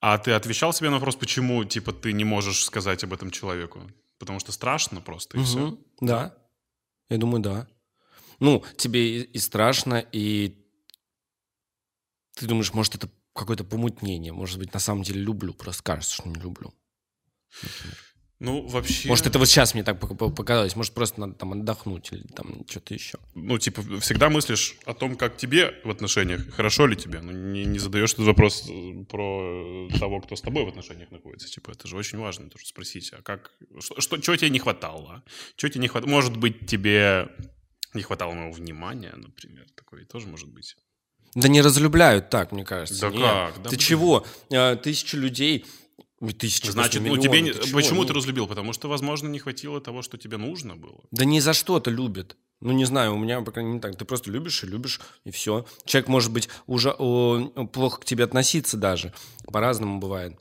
[0.00, 3.80] А ты отвечал себе на вопрос, почему, типа, ты не можешь сказать об этом человеку?
[4.18, 5.58] Потому что страшно просто, и все.
[5.66, 5.78] Мгм.
[6.00, 6.36] Да.
[7.08, 7.66] Я думаю, да.
[8.40, 10.54] Ну, тебе и, страшно, и
[12.36, 14.32] ты думаешь, может, это какое-то помутнение.
[14.32, 16.74] Может быть, на самом деле люблю, просто кажется, что не люблю.
[17.62, 17.96] например.
[18.38, 19.08] Ну, вообще...
[19.08, 20.76] Может, это вот сейчас мне так пок- пок- показалось.
[20.76, 23.18] Может, просто надо там отдохнуть или там что-то еще.
[23.34, 27.20] ну, типа, всегда мыслишь о том, как тебе в отношениях, хорошо ли тебе.
[27.22, 31.48] Ну, не, не задаешь этот вопрос э, про того, кто с тобой в отношениях находится.
[31.48, 35.22] Типа, это же очень важно тоже спросить, а как, что, что, чего тебе не хватало?
[35.56, 36.10] Чего тебе не хватало?
[36.10, 37.30] Может быть, тебе
[37.96, 40.76] не хватало моего внимания, например, такое тоже может быть.
[41.34, 43.10] Да не разлюбляют так, мне кажется.
[43.10, 43.20] Да Нет.
[43.22, 43.56] как?
[43.62, 43.78] Да ты блин.
[43.80, 44.26] чего?
[44.52, 45.66] А, Тысячи людей...
[46.38, 47.52] Тысячи, Значит, ну тебе не-.
[47.52, 47.78] Ты чего?
[47.78, 48.46] почему Ну, ты разлюбил?
[48.46, 51.00] Потому что, возможно, не хватило того, что тебе нужно было.
[51.10, 52.38] Да не за что-то любит.
[52.62, 53.96] Ну, не знаю, у меня, по крайней мере, так.
[53.96, 55.66] Ты просто любишь и любишь, и все.
[55.84, 59.12] Человек, может быть, уже о, плохо к тебе относиться даже.
[59.44, 60.38] По-разному бывает.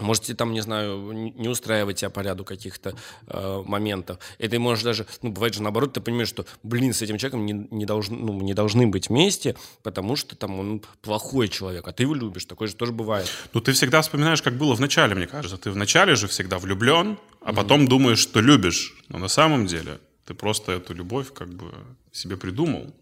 [0.00, 2.94] Можете там, не знаю, не устраивать тебя по ряду каких-то
[3.26, 4.18] э, моментов.
[4.38, 7.46] И ты можешь даже, ну, бывает же наоборот, ты понимаешь, что, блин, с этим человеком
[7.46, 11.92] не, не, должны, ну, не должны быть вместе, потому что там он плохой человек, а
[11.92, 12.44] ты его любишь.
[12.44, 13.30] Такое же тоже бывает.
[13.52, 15.56] Ну, ты всегда вспоминаешь, как было в начале, мне кажется.
[15.56, 18.94] Ты в начале же всегда влюблен, а потом думаешь, что любишь.
[19.08, 21.72] Но на самом деле ты просто эту любовь как бы
[22.12, 22.94] себе придумал.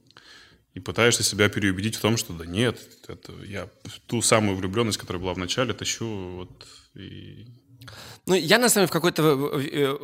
[0.74, 3.68] И пытаешься себя переубедить в том, что да нет, это я
[4.06, 6.06] ту самую влюбленность, которая была в начале, тащу
[6.36, 6.66] вот
[6.98, 7.46] и...
[8.26, 9.22] Ну, я, на самом деле, в какое-то
[9.54, 9.96] э, э,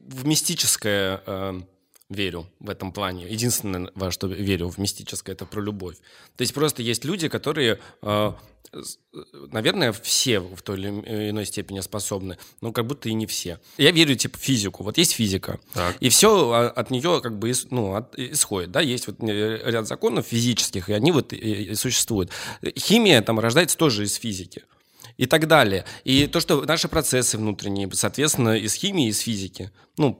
[0.00, 1.60] в мистическое э,
[2.08, 3.26] верю в этом плане.
[3.28, 5.96] Единственное, во что верю в мистическое, это про любовь.
[6.36, 8.32] То есть просто есть люди, которые, э,
[8.72, 8.82] э,
[9.52, 10.88] наверное, все в той или
[11.30, 13.60] иной степени способны, но как будто и не все.
[13.76, 14.82] Я верю, типа, в физику.
[14.82, 15.96] Вот есть физика, Так.
[16.00, 18.70] и все от нее как бы ну, от- исходит.
[18.70, 18.80] Да?
[18.80, 22.30] Есть вот э, ряд законов физических, и они вот и- и существуют.
[22.78, 24.62] Химия там рождается тоже из физики
[25.18, 25.84] и так далее.
[26.04, 29.70] И то, что наши процессы внутренние, соответственно, из химии, из физики.
[29.98, 30.14] Ну,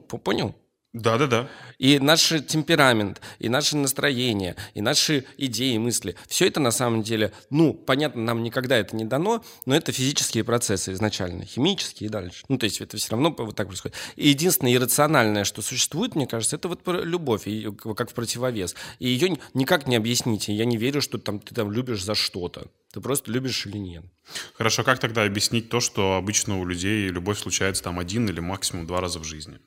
[0.93, 1.17] п- понял?
[1.17, 1.49] Да-да-да.
[1.77, 6.15] И наш темперамент, и наше настроение, и наши идеи, мысли.
[6.27, 10.43] Все это на самом деле, ну, понятно, нам никогда это не дано, но это физические
[10.43, 12.45] процессы изначально, химические и дальше.
[12.49, 13.97] Ну, то есть это все равно вот так происходит.
[14.15, 18.75] И единственное иррациональное, что существует, мне кажется, это вот любовь, и как в противовес.
[18.99, 20.49] И ее никак не объяснить.
[20.49, 22.67] И я не верю, что там, ты там любишь за что-то.
[22.93, 24.03] Ты просто любишь или нет.
[24.55, 28.87] Хорошо, как тогда объяснить то, что обычно у людей любовь случается там один или максимум
[28.87, 29.59] два раза в жизни?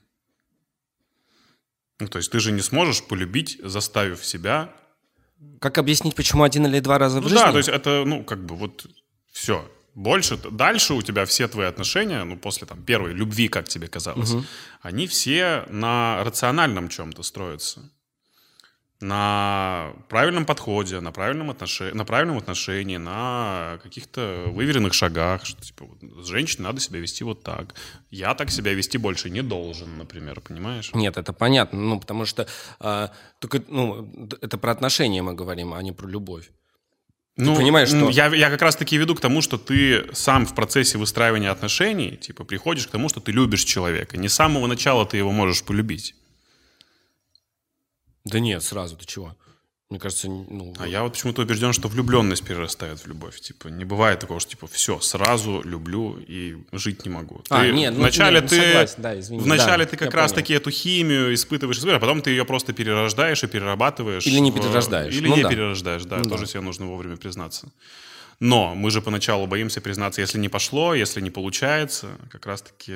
[2.02, 4.74] Ну, то есть ты же не сможешь полюбить, заставив себя
[5.60, 7.44] Как объяснить, почему один или два раза в Ну жизни?
[7.44, 8.86] да, то есть это, ну, как бы вот
[9.32, 9.70] все.
[9.94, 14.32] Больше, дальше у тебя все твои отношения, ну, после там первой любви, как тебе казалось,
[14.80, 17.80] они все на рациональном чем-то строятся.
[19.02, 25.86] На правильном подходе, на правильном, отношении, на правильном отношении, на каких-то выверенных шагах, что типа
[25.86, 27.74] вот, с женщиной надо себя вести вот так.
[28.10, 30.92] Я так себя вести больше не должен, например, понимаешь?
[30.94, 32.46] Нет, это понятно, ну, потому что
[32.78, 33.10] а,
[33.40, 34.08] только, ну,
[34.40, 36.50] это про отношения мы говорим, а не про любовь.
[37.36, 40.96] Ну, понимаешь, что- Я, я как раз-таки веду к тому, что ты сам в процессе
[40.96, 44.16] выстраивания отношений, типа, приходишь к тому, что ты любишь человека.
[44.16, 46.14] Не с самого начала ты его можешь полюбить.
[48.24, 49.36] Да нет, сразу, ты чего?
[49.90, 50.72] Мне кажется, ну...
[50.78, 53.38] А я вот почему-то убежден, что влюбленность перерастает в любовь.
[53.40, 57.42] Типа, не бывает такого, что, типа, все, сразу люблю и жить не могу.
[57.50, 58.62] А, Ты нет, ну, вначале нет, ну, ты...
[58.68, 59.42] согласен, да, извини.
[59.42, 63.46] Вначале Да, ты как раз-таки эту химию испытываешь, а потом ты ее просто перерождаешь и
[63.46, 64.26] перерабатываешь.
[64.26, 65.14] Или не в- перерождаешь.
[65.14, 65.50] Или Ну не да.
[65.50, 66.46] перерождаешь, да, Ну тоже да.
[66.46, 67.70] себе нужно вовремя признаться.
[68.40, 72.94] Но мы же поначалу боимся признаться, если не пошло, если не получается, как раз-таки...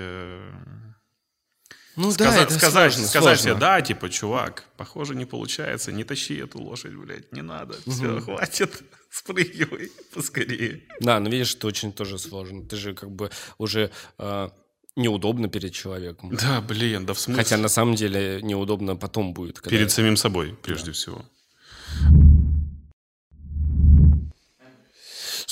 [1.96, 3.42] Ну да, сказать, это сказать, сложно, сказать сложно.
[3.42, 8.20] себе, да, типа, чувак, похоже, не получается, не тащи эту лошадь, блядь, не надо, все,
[8.20, 10.82] хватит, спрыгивай поскорее.
[11.00, 12.62] Да, но видишь, это очень тоже сложно.
[12.62, 14.48] Ты же как бы уже э,
[14.94, 16.36] неудобно перед человеком.
[16.36, 17.42] Да, блин, да в смысле?
[17.42, 19.60] Хотя на самом деле неудобно потом будет.
[19.60, 21.24] когда- Перед самим собой, прежде всего.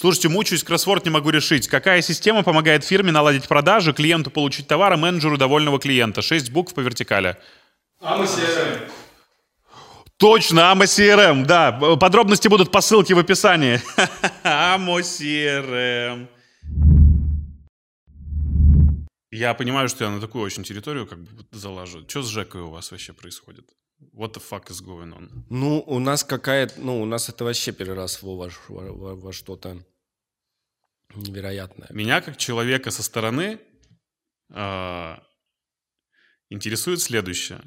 [0.05, 1.67] Слушайте, мучаюсь, кроссворд не могу решить.
[1.67, 6.21] Какая система помогает фирме наладить продажи, клиенту получить товар, а менеджеру довольного клиента?
[6.21, 7.39] Шесть букв по вертикали.
[10.19, 11.73] Точно, AMO CRM, да.
[11.97, 13.81] Подробности будут по ссылке в описании.
[14.45, 16.29] AMO CRM.
[19.31, 22.05] Я понимаю, что я на такую очень территорию как бы залажу.
[22.07, 23.71] Что с Жекой у вас вообще происходит?
[24.13, 25.31] What the fuck is going on?
[25.49, 26.75] Ну, у нас какая-то...
[26.77, 29.79] Ну, у нас это вообще переросло во, во- во- во что-то
[31.15, 31.89] невероятное.
[31.91, 33.61] Меня как человека со стороны
[34.53, 35.23] а,
[36.51, 37.61] интересует следующее.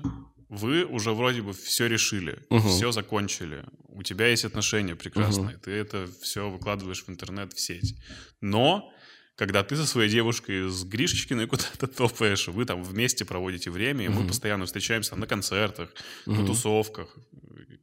[0.49, 2.67] Вы уже вроде бы все решили, Мгм.
[2.69, 3.65] все закончили.
[3.89, 5.57] У тебя есть отношения прекрасные.
[5.57, 7.95] Ты это все выкладываешь в интернет, в сеть.
[8.39, 8.89] Но
[9.35, 14.09] когда ты со своей девушкой с Гришечкиной куда-то топаешь, вы там вместе проводите время, и
[14.09, 15.93] мы постоянно встречаемся на концертах,
[16.25, 17.17] на тусовках.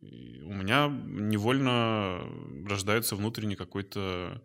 [0.01, 2.21] И у меня невольно
[2.67, 4.43] рождается внутренний какой-то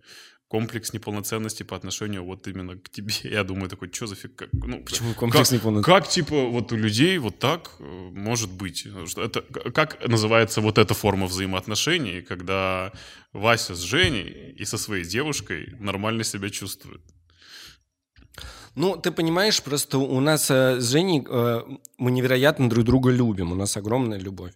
[0.49, 3.13] комплекс неполноценности по отношению вот именно к тебе.
[3.23, 4.35] Я думаю такой, что за фиг?
[4.35, 6.01] как- ну, Почему комплекс как, неполноценности?
[6.01, 8.87] Как, типа, вот у людей вот так э, может быть?
[9.07, 12.91] Что это, как называется вот эта форма взаимоотношений, когда
[13.31, 17.01] Вася с Женей и со своей девушкой нормально себя чувствует?
[18.75, 21.61] Ну, ты понимаешь, просто у нас э, с Женей э,
[21.97, 23.51] мы невероятно друг друга любим.
[23.51, 24.53] У нас огромная любовь.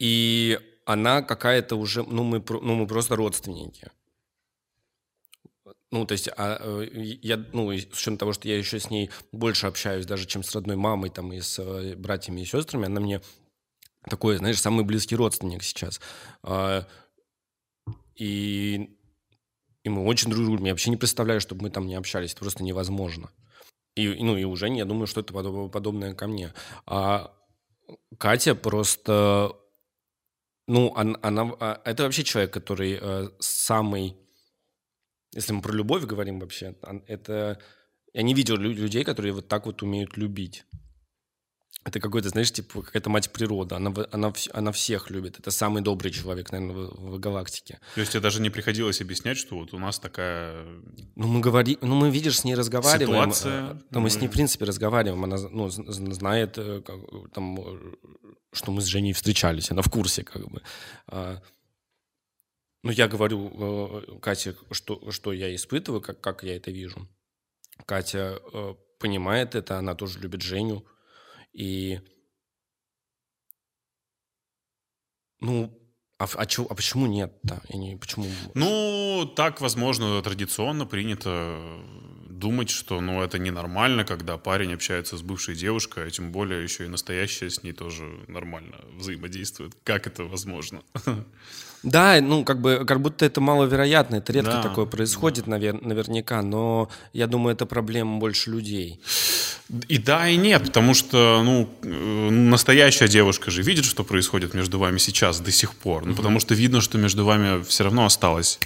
[0.00, 2.02] И она какая-то уже...
[2.02, 3.90] Ну, мы, ну, мы просто родственники.
[5.94, 6.88] Ну, то есть, а, э,
[7.22, 10.52] я, ну, с учетом того, что я еще с ней больше общаюсь, даже чем с
[10.52, 13.20] родной мамой, там, и с э, братьями и сестрами, она мне
[14.10, 16.00] такой, знаешь, самый близкий родственник сейчас.
[16.42, 16.84] А,
[18.16, 18.90] и,
[19.84, 20.64] и мы очень дружим.
[20.64, 22.32] Я вообще не представляю, чтобы мы там не общались.
[22.32, 23.30] Это просто невозможно.
[23.94, 26.52] И, ну, и уже я думаю, что это подоб- подобное ко мне.
[26.86, 27.32] А
[28.18, 29.52] Катя просто...
[30.66, 34.16] Ну, она, она- а, это вообще человек, который э, самый...
[35.34, 36.74] Если мы про любовь говорим вообще,
[37.06, 37.58] это...
[38.12, 40.64] Я не видел лю- людей, которые вот так вот умеют любить.
[41.84, 43.76] Это какой-то, знаешь, типа какая-то мать природа.
[43.76, 45.38] Она, она, она всех любит.
[45.38, 47.78] Это самый добрый человек, наверное, в, в галактике.
[47.94, 50.64] То есть тебе даже не приходилось объяснять, что вот у нас такая...
[51.14, 53.32] Ну, мы говорим, ну, мы, видишь, с ней разговариваем.
[53.32, 55.24] Ситуация, э, Да, мы с ней, в принципе, разговариваем.
[55.24, 56.96] Она, ну, знает, э, как,
[57.34, 57.94] там, э,
[58.52, 59.70] что мы с Женей встречались.
[59.70, 60.62] Она в курсе, как бы.
[62.84, 67.08] Ну, я говорю э, Кате, что, что я испытываю, как, как я это вижу.
[67.86, 70.84] Катя э, понимает это, она тоже любит Женю.
[71.54, 71.98] И...
[75.40, 75.70] Ну,
[76.18, 77.62] а, а, чё- а почему нет-то?
[77.70, 78.26] Я не, почему...
[78.54, 81.80] Ну, так, возможно, традиционно принято
[82.38, 86.84] думать, что ну, это ненормально, когда парень общается с бывшей девушкой, а тем более еще
[86.84, 89.72] и настоящая с ней тоже нормально взаимодействует.
[89.84, 90.82] Как это возможно?
[91.84, 96.40] Да, ну, как бы, как будто это маловероятно, это редко Да, такое происходит, навер- наверняка,
[96.40, 99.00] но я думаю, это проблема больше людей.
[99.88, 104.78] И да, и нет, потому что, ну, э, настоящая девушка же видит, что происходит между
[104.78, 106.06] вами сейчас до сих пор.
[106.06, 108.58] Ну, потому что видно, что между вами все равно осталось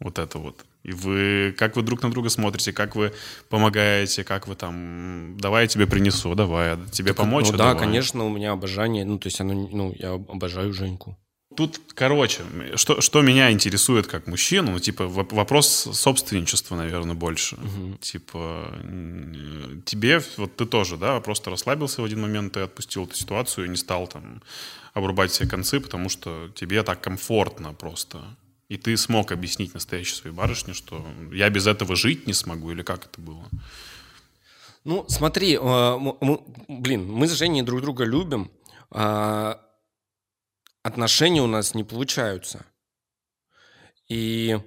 [0.00, 0.64] вот это вот.
[0.84, 3.12] И вы, как вы друг на друга смотрите, как вы
[3.48, 7.80] помогаете, как вы там, давай я тебе принесу, давай, тебе помочь, ну а да, давай.
[7.80, 11.18] конечно, у меня обожание, ну, то есть оно, ну, я обожаю Женьку.
[11.56, 12.42] Тут, короче,
[12.76, 17.56] что, что меня интересует как мужчину, ну, типа, воп- вопрос собственничества, наверное, больше.
[18.00, 23.16] Типа, м, тебе, вот ты тоже, да, просто расслабился в один момент, ты отпустил эту
[23.16, 24.42] ситуацию и не стал там
[24.94, 28.20] обрубать все концы, потому что тебе так комфортно просто.
[28.68, 32.82] И ты смог объяснить настоящей своей барышне, что я без этого жить не смогу, или
[32.82, 33.48] как это было?
[34.84, 35.58] Ну, смотри, э,
[35.98, 38.50] мы- блин, мы с Женей друг друга любим,
[38.90, 39.60] а
[40.82, 42.66] отношения у нас не получаются.
[44.08, 44.58] И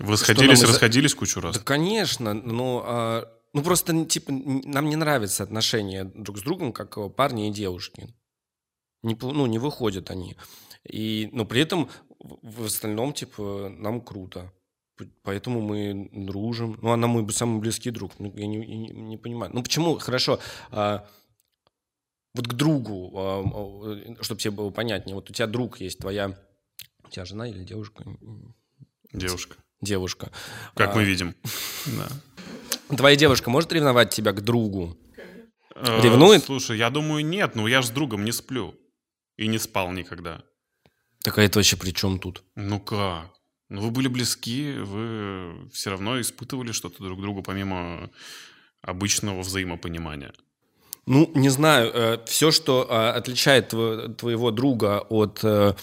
[0.00, 1.56] Вы сходились, нам расходились кучу раз?
[1.56, 6.98] Да, конечно, но а, ну просто типа нам не нравятся отношения друг с другом, как
[6.98, 8.12] э, парни и девушки.
[9.02, 10.36] Не, ну, не выходят они.
[10.88, 11.88] И, но при этом
[12.20, 14.52] в остальном, типа, нам круто.
[15.22, 16.78] Поэтому мы дружим.
[16.82, 18.12] Ну, она мой самый близкий друг.
[18.18, 19.50] Ну, я не, не- не понимаю.
[19.54, 19.98] Ну, почему?
[19.98, 20.38] Хорошо.
[20.70, 21.06] а,
[22.34, 25.14] вот к другу, чтобы тебе было понятнее.
[25.14, 26.36] Вот у тебя друг есть, твоя...
[27.04, 28.04] У тебя жена или девушка?
[29.12, 29.56] Девушка.
[29.80, 30.32] Девушка.
[30.74, 31.34] Как А, мы видим.
[31.86, 32.96] Да.
[32.96, 34.96] Твоя девушка может ревновать тебя к другу?
[35.76, 36.44] Э, Ревнует?
[36.44, 37.54] Слушай, я думаю, нет.
[37.54, 38.74] Ну, я же с другом не сплю.
[39.36, 40.42] И не спал никогда.
[41.24, 42.42] Так а это вообще при чем тут?
[42.54, 43.30] Ну как?
[43.70, 48.10] Ну, вы были близки, вы все равно испытывали что-то друг другу, помимо
[48.82, 50.32] обычного взаимопонимания.
[51.06, 55.40] Ну, не знаю, все, что э, отличает тво- твоего друга от...
[55.44, 55.74] э,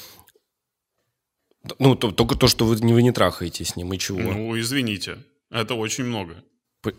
[1.80, 4.20] Ну, то- только то, что вы не, вы не трахаете с ним, и чего?
[4.22, 5.18] Ну, извините,
[5.50, 6.44] это очень много.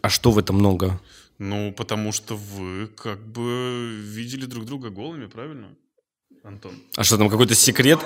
[0.03, 1.01] А что в этом много?
[1.39, 5.77] Ну, потому что вы как бы видели друг друга голыми, правильно,
[6.45, 6.73] Антон?
[6.97, 8.01] А что там, какой-то секрет?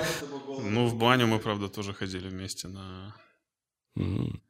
[0.61, 3.15] Ну, в баню мы, правда, тоже ходили вместе на...
[3.97, 4.41] М.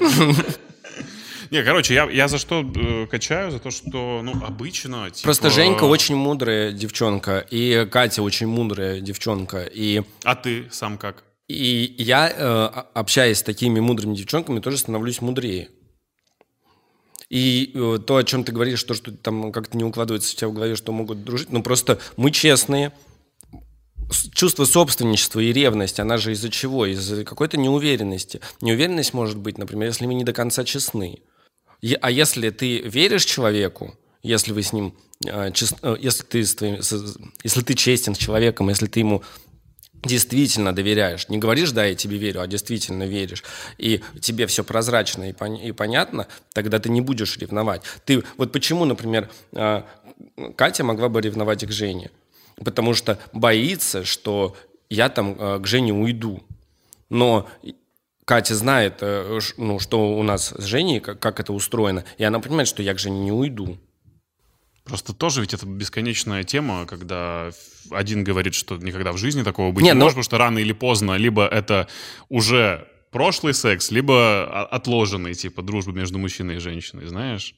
[1.50, 3.50] Не, короче, я, я за что э, качаю?
[3.52, 5.10] За то, что, ну, обычно...
[5.10, 5.26] Типа...
[5.26, 10.02] Просто Женька очень мудрая девчонка, и Катя очень мудрая девчонка, и...
[10.24, 11.22] А ты сам как?
[11.46, 15.68] И я, э, общаясь с такими мудрыми девчонками, тоже становлюсь мудрее.
[17.30, 20.48] И э, то, о чем ты говоришь, то, что там как-то не укладывается у тебя
[20.48, 22.92] в голове, что могут дружить, ну просто мы честные.
[24.34, 26.84] Чувство собственничества и ревность, она же из-за чего?
[26.84, 28.40] Из-за какой-то неуверенности.
[28.60, 31.20] Неуверенность может быть, например, если мы не до конца честны.
[32.00, 34.94] А если ты веришь человеку, если вы с ним,
[35.24, 39.00] э, чес- э, если ты с твоим- с- если ты честен с человеком, если ты
[39.00, 39.22] ему
[40.04, 41.28] действительно доверяешь.
[41.28, 43.44] Не говоришь, да, я тебе верю, а действительно веришь.
[43.78, 47.82] И тебе все прозрачно и, пон- и понятно, тогда ты не будешь ревновать.
[48.04, 49.82] Ты, вот почему, например, э,
[50.56, 52.10] Катя могла бы ревновать к Жене?
[52.56, 54.56] Потому что боится, что
[54.90, 56.42] я там э, к Жене уйду.
[57.10, 57.48] Но
[58.24, 62.68] Катя знает, э, ну, что у нас с Женей, как это устроено, и она понимает,
[62.68, 63.78] что я к Жене не уйду.
[64.84, 67.50] Просто тоже ведь это бесконечная тема, когда
[67.90, 70.58] один говорит, что никогда в жизни такого быть Не, не, ну- может, потому что рано
[70.58, 71.88] или поздно либо это
[72.28, 77.54] уже прошлый секс, либо отложенный, типа, дружба между мужчиной и женщиной, знаешь?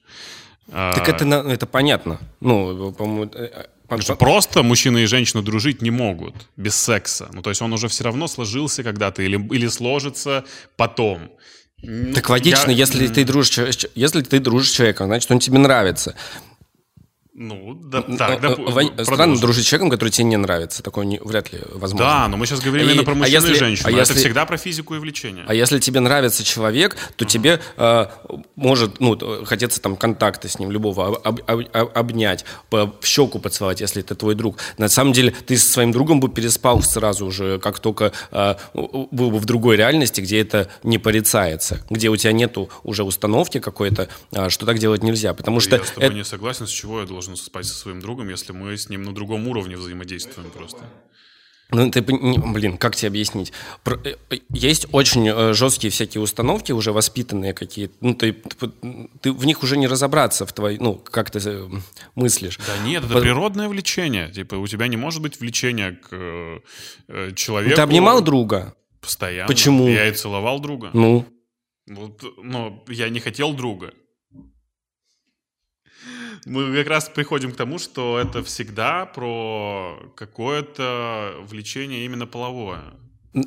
[0.71, 2.19] А, Так это, на- это понятно.
[2.39, 3.31] Ну, по-моему...
[3.33, 7.29] э, э, потому что просто мужчина и женщина дружить не могут без секса.
[7.33, 10.43] Ну, то есть он уже все равно сложился когда-то или, или сложится
[10.77, 11.29] потом.
[11.81, 15.39] Ну, Так логично, я- если ты дружишь, ч- если ты дружишь с человеком, значит, он
[15.39, 16.15] тебе нравится.
[17.39, 19.05] Ну, да, Э, так, э, допу- Вань, продолжим.
[19.13, 20.81] Странно дружить с человеком, который тебе не нравится.
[20.81, 22.07] Такое не- вряд ли возможно.
[22.07, 23.87] Да, но мы сейчас говорим И- именно про а мужчину если- и женщину.
[23.89, 25.45] а Это если- всегда про физику и влечение.
[25.47, 28.05] А если тебе нравится человек, то тебе э,
[28.55, 33.37] может ну, хотеться там контакта с ним, любого, об- об- об- обнять, по- в щеку
[33.37, 34.57] поцеловать, если это твой друг.
[34.79, 39.29] На самом деле ты со своим другом бы переспал сразу уже, как только э, был
[39.29, 44.09] бы в другой реальности, где это не порицается, где у тебя нету уже установки какой-то,
[44.31, 45.35] а, что так делать нельзя.
[45.35, 47.99] Потому что Я с тобой это- не согласен, с чего я должен спать со своим
[47.99, 50.83] другом, если мы с ним на другом уровне взаимодействуем просто.
[51.69, 53.51] Ну, ты, блин, как тебе объяснить?
[53.85, 57.93] Э, э, есть очень э, жесткие всякие установки, уже воспитанные какие-то.
[57.99, 58.71] Ну, ты, ты,
[59.21, 61.39] ты в них уже не разобраться, в твоей, ну, как ты
[62.15, 62.57] мыслишь.
[62.65, 64.31] Да нет, это По- природное влечение.
[64.31, 67.75] Типа у тебя не может быть влечения к э, человеку.
[67.75, 68.73] Ты обнимал друга?
[69.01, 69.47] Постоянно.
[69.47, 69.89] Почему?
[69.89, 70.91] Я и целовал друга.
[70.93, 71.25] Ну,
[71.87, 73.93] Вот, но я не хотел друга.
[76.45, 82.81] Мы как раз приходим к тому, что это всегда про какое-то влечение именно половое.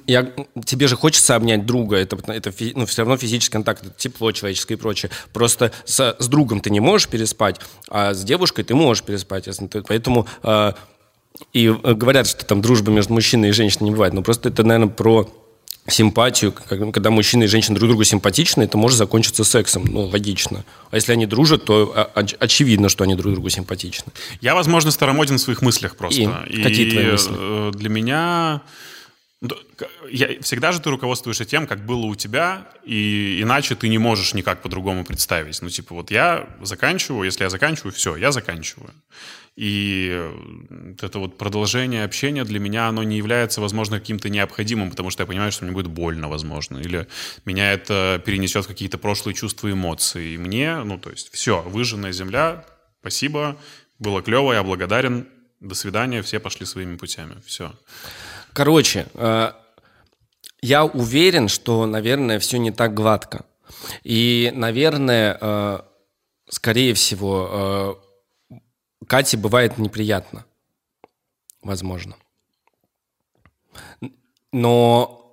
[0.07, 0.33] я,
[0.65, 4.75] тебе же хочется обнять друга, это, это ну, все равно физический контакт, это тепло человеческое
[4.75, 5.11] и прочее.
[5.33, 9.45] Просто с, с другом ты не можешь переспать, а с девушкой ты можешь переспать.
[9.45, 10.73] ты- поэтому э,
[11.53, 14.15] и э, говорят, что там дружба между мужчиной и женщиной не бывает.
[14.15, 15.29] Но просто это, наверное, про
[15.93, 16.53] симпатию.
[16.53, 19.85] Как- Когда мужчина и женщина друг другу симпатичны, это может закончиться сексом.
[19.87, 20.65] Ну, логично.
[20.91, 24.13] А если они дружат, то а, оч- очевидно, что они друг другу симпатичны.
[24.41, 26.45] Я, возможно, старомоден в своих мыслях просто.
[26.51, 27.33] И какие твои мысли?
[27.37, 28.61] э, Для меня...
[30.11, 34.35] Я, всегда же ты руководствуешься тем, как было у тебя, и иначе ты не можешь
[34.35, 35.63] никак по-другому представить.
[35.63, 38.91] Ну, типа, вот я заканчиваю, если я заканчиваю, все, я заканчиваю.
[39.57, 45.11] И э, это вот продолжение общения для меня, оно не является, возможно, каким-то необходимым, потому
[45.11, 47.07] что я понимаю, что мне будет больно, возможно, или
[47.45, 50.35] меня это перенесет какие-то прошлые чувства эмоции.
[50.35, 52.65] И мне, ну, то есть, все, выжженная земля,
[53.01, 53.59] спасибо,
[53.99, 55.29] было клево, я благодарен,
[55.61, 57.73] до свидания, все пошли своими путями, все.
[58.53, 59.53] Короче, э,
[60.63, 63.45] я уверен, что, наверное, все не так гладко.
[64.05, 65.81] И, наверное, э,
[66.49, 67.99] скорее всего,
[69.11, 70.45] Кате бывает неприятно.
[71.63, 72.15] Возможно.
[74.53, 75.33] Но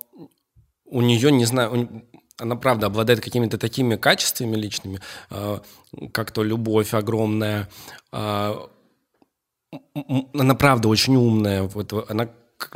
[0.84, 2.02] у нее, не знаю,
[2.38, 4.98] она правда обладает какими-то такими качествами личными,
[5.30, 5.60] э,
[6.12, 7.68] как то любовь огромная,
[8.12, 8.68] м-
[10.34, 11.62] она правда очень умная.
[11.62, 12.28] Вот, она,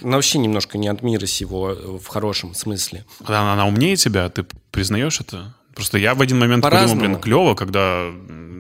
[0.03, 3.05] она вообще немножко не от мира сего э, в хорошем смысле.
[3.25, 5.57] Она, она умнее тебя, ты признаешь это?
[5.75, 7.09] Просто я в один момент подумал, По-разному.
[7.09, 8.09] блин, клево, когда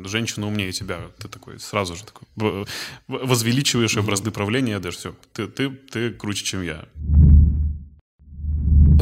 [0.04, 1.00] женщина умнее тебя.
[1.18, 2.66] Ты такой сразу же такой
[3.08, 5.14] возвеличиваешь ее бразды правления, даже все.
[5.32, 6.84] Ты, ты, ты круче, чем я.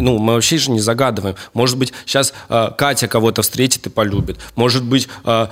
[0.01, 1.37] Ну, мы вообще же не загадываем.
[1.53, 4.39] Может быть, сейчас Катя кого-то встретит и полюбит.
[4.57, 5.49] Может быть, э,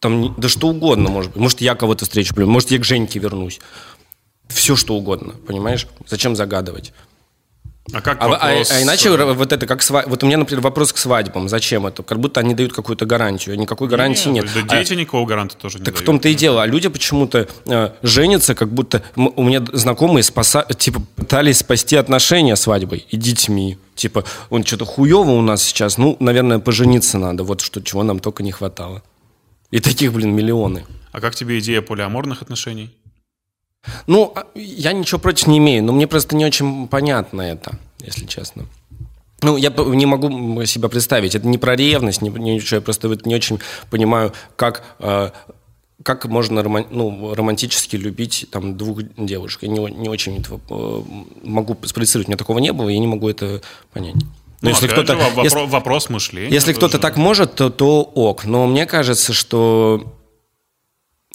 [0.00, 1.40] там, да что угодно, может быть.
[1.40, 3.60] Может, я кого-то встречу, может, я к Женьке вернусь.
[4.48, 5.86] Все, что угодно, понимаешь?
[6.06, 6.92] Зачем загадывать?
[7.92, 8.70] А как А, а- вопрос...
[8.70, 10.04] а иначе э, вот это как сва...
[10.06, 11.48] Вот у меня, например, вопрос к свадьбам.
[11.48, 12.02] Зачем это?
[12.02, 13.54] Как будто они дают какую-то гарантию.
[13.54, 14.46] а Никакой гарантии нет.
[14.54, 16.06] Да А- дети никакого гаранта тоже не Так в дают.
[16.06, 16.62] том-то и дело.
[16.62, 20.66] А люди почему-то э, женятся, как будто у меня знакомые спаса...
[20.76, 23.78] типа пытались спасти отношения свадьбой и детьми.
[23.94, 25.98] Типа, он что-то хуево у нас сейчас.
[25.98, 27.42] Ну, наверное, пожениться надо.
[27.42, 29.02] Вот что, чего нам только не хватало.
[29.70, 30.84] И таких, блин, миллионы.
[31.10, 32.94] А как тебе идея полиаморных отношений?
[34.06, 38.26] Ну, а, я ничего против не имею, но мне просто не очень понятно это, если
[38.26, 38.66] честно.
[39.42, 41.34] Ну, я не могу себя представить.
[41.36, 42.76] Это не про ревность, не, ничего.
[42.76, 45.30] Я просто вот не очень понимаю, как, э,
[46.02, 49.62] как можно роман- ну, романтически любить там, двух девушек.
[49.62, 51.02] Я не, не очень этого э,
[51.44, 52.26] могу спроецировать.
[52.26, 53.62] У меня такого не было, я не могу это
[53.92, 54.16] понять.
[54.16, 54.22] Но
[54.60, 56.52] Ну, если опять кто-то, же, во- если- вопро- вопрос мышления.
[56.52, 58.44] если кто-то так может, то, то ок.
[58.44, 60.14] Но мне кажется, что...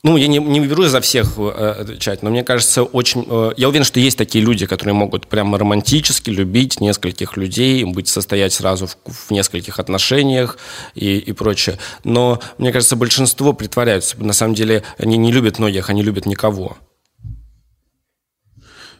[0.05, 3.25] Ну, я не, не беру за всех э, отвечать, но мне кажется, очень...
[3.25, 8.09] э, я уверен, что есть такие люди, которые могут прямо романтически любить нескольких людей, быть,
[8.09, 10.57] состоять сразу в, в нескольких отношениях
[10.93, 11.79] и, и прочее.
[12.03, 14.21] Но, мне кажется, большинство притворяются.
[14.21, 16.77] На самом деле, они не любят многих, они любят никого.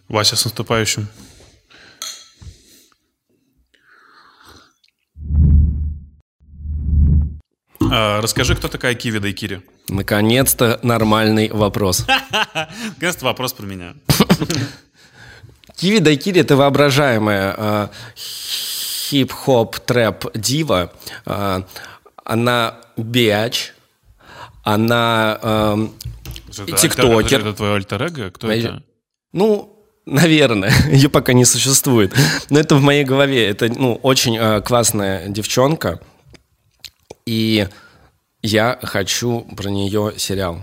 [0.07, 1.09] Вася, с наступающим.
[7.95, 9.61] А, расскажи, кто такая Киви Дайкири?
[9.87, 12.07] Наконец-то нормальный вопрос.
[12.95, 13.93] Наконец-то вопрос про меня.
[15.75, 20.91] Киви Дайкири это воображаемая э, хип-хоп трэп дива.
[21.27, 21.61] Э,
[22.25, 23.73] она биач,
[24.63, 25.93] она эм,
[26.49, 27.41] альтер- тиктокер.
[27.41, 28.31] Это твой альтер-эго?
[28.31, 28.83] Кто Мои- это?
[29.33, 32.11] Ну, наверное, ее пока не существует.
[32.49, 33.47] Но это в моей голове.
[33.47, 35.99] Это ну, очень э, классная девчонка.
[37.27, 37.67] И
[38.43, 40.61] я хочу про нее сериал.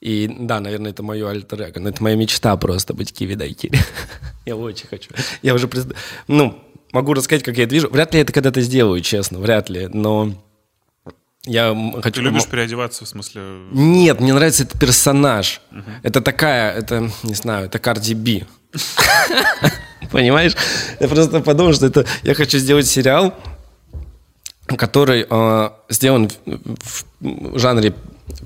[0.00, 3.78] И да, наверное, это мое альтер эго, но это моя мечта просто быть Киви Дайкири.
[4.46, 5.10] Я очень хочу.
[5.42, 5.94] Я уже, пред-
[6.28, 6.58] ну,
[6.92, 7.88] могу рассказать, как я это вижу.
[7.90, 10.32] Вряд ли я это когда-то сделаю, честно, вряд ли, но
[11.44, 12.16] я хочу...
[12.16, 13.42] Ты любишь переодеваться, в смысле...
[13.70, 15.60] Нет, мне нравится этот персонаж.
[16.02, 18.44] Это такая, это, не знаю, это Карди Би.
[20.10, 20.56] Понимаешь?
[20.98, 22.06] Я просто подумал, что это...
[22.22, 23.34] Я хочу сделать сериал,
[24.76, 27.94] который э, сделан в, в жанре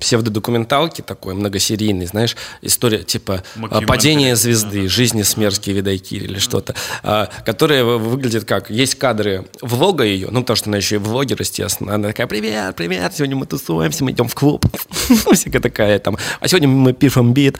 [0.00, 3.86] псевдодокументалки такой, многосерийный, знаешь, история типа э.
[3.86, 8.70] «Падение звезды», «Жизни смерти Видайкири» или что-то, э, которая вы- выглядит как...
[8.70, 11.94] Есть кадры влога ее, ну, потому что она еще и влогер, естественно.
[11.94, 14.66] Она такая, привет, привет, сегодня мы тусуемся, мы идем в клуб.
[15.32, 16.16] Всякая такая там.
[16.40, 17.58] А сегодня мы пишем бит.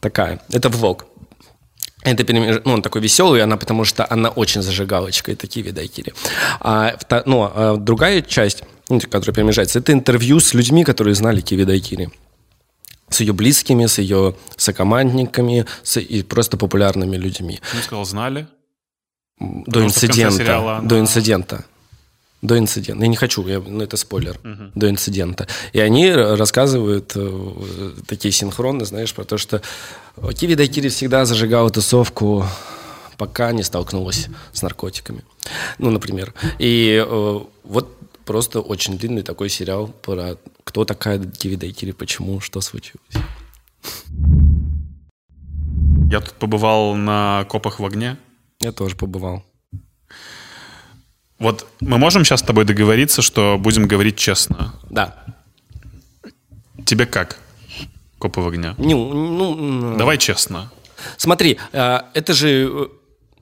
[0.00, 0.40] Такая.
[0.50, 1.06] Это влог.
[2.04, 6.12] Это перемеж- ну, он такой веселый, она, потому что она очень зажигалочка, и такие видайкири.
[6.60, 11.40] А, вта- ну, а другая часть, ну, которая перемежается, это интервью с людьми, которые знали
[11.40, 12.10] Киви Дайкири.
[13.08, 17.60] С ее близкими, с ее сокомандниками, с и просто популярными людьми.
[17.74, 18.46] Ну, сказал, знали?
[19.38, 20.36] До Потому инцидента.
[20.38, 21.64] сериала она- До инцидента.
[22.42, 23.02] До инцидента.
[23.04, 24.38] Я не хочу, я- ну это спойлер.
[24.74, 25.46] До инцидента.
[25.72, 29.62] И они рассказывают э, такие синхроны, знаешь, про то, что
[30.34, 32.44] Киви Дайкири всегда зажигала тусовку,
[33.16, 35.22] пока не столкнулась с наркотиками.
[35.78, 36.34] Ну, например.
[36.58, 42.60] И э, вот просто очень длинный такой сериал про кто такая Киви Дайкири, почему, что
[42.60, 43.06] случилось.
[46.10, 48.16] Я тут побывал на копах в огне.
[48.60, 49.44] Я тоже побывал.
[51.42, 54.74] Вот мы можем сейчас с тобой договориться, что будем говорить честно.
[54.90, 55.24] Да.
[56.86, 57.38] Тебе как?
[58.18, 58.74] Копы в огне.
[58.78, 60.70] Ну, ну, Давай честно.
[61.16, 62.86] Смотри, э, это же э,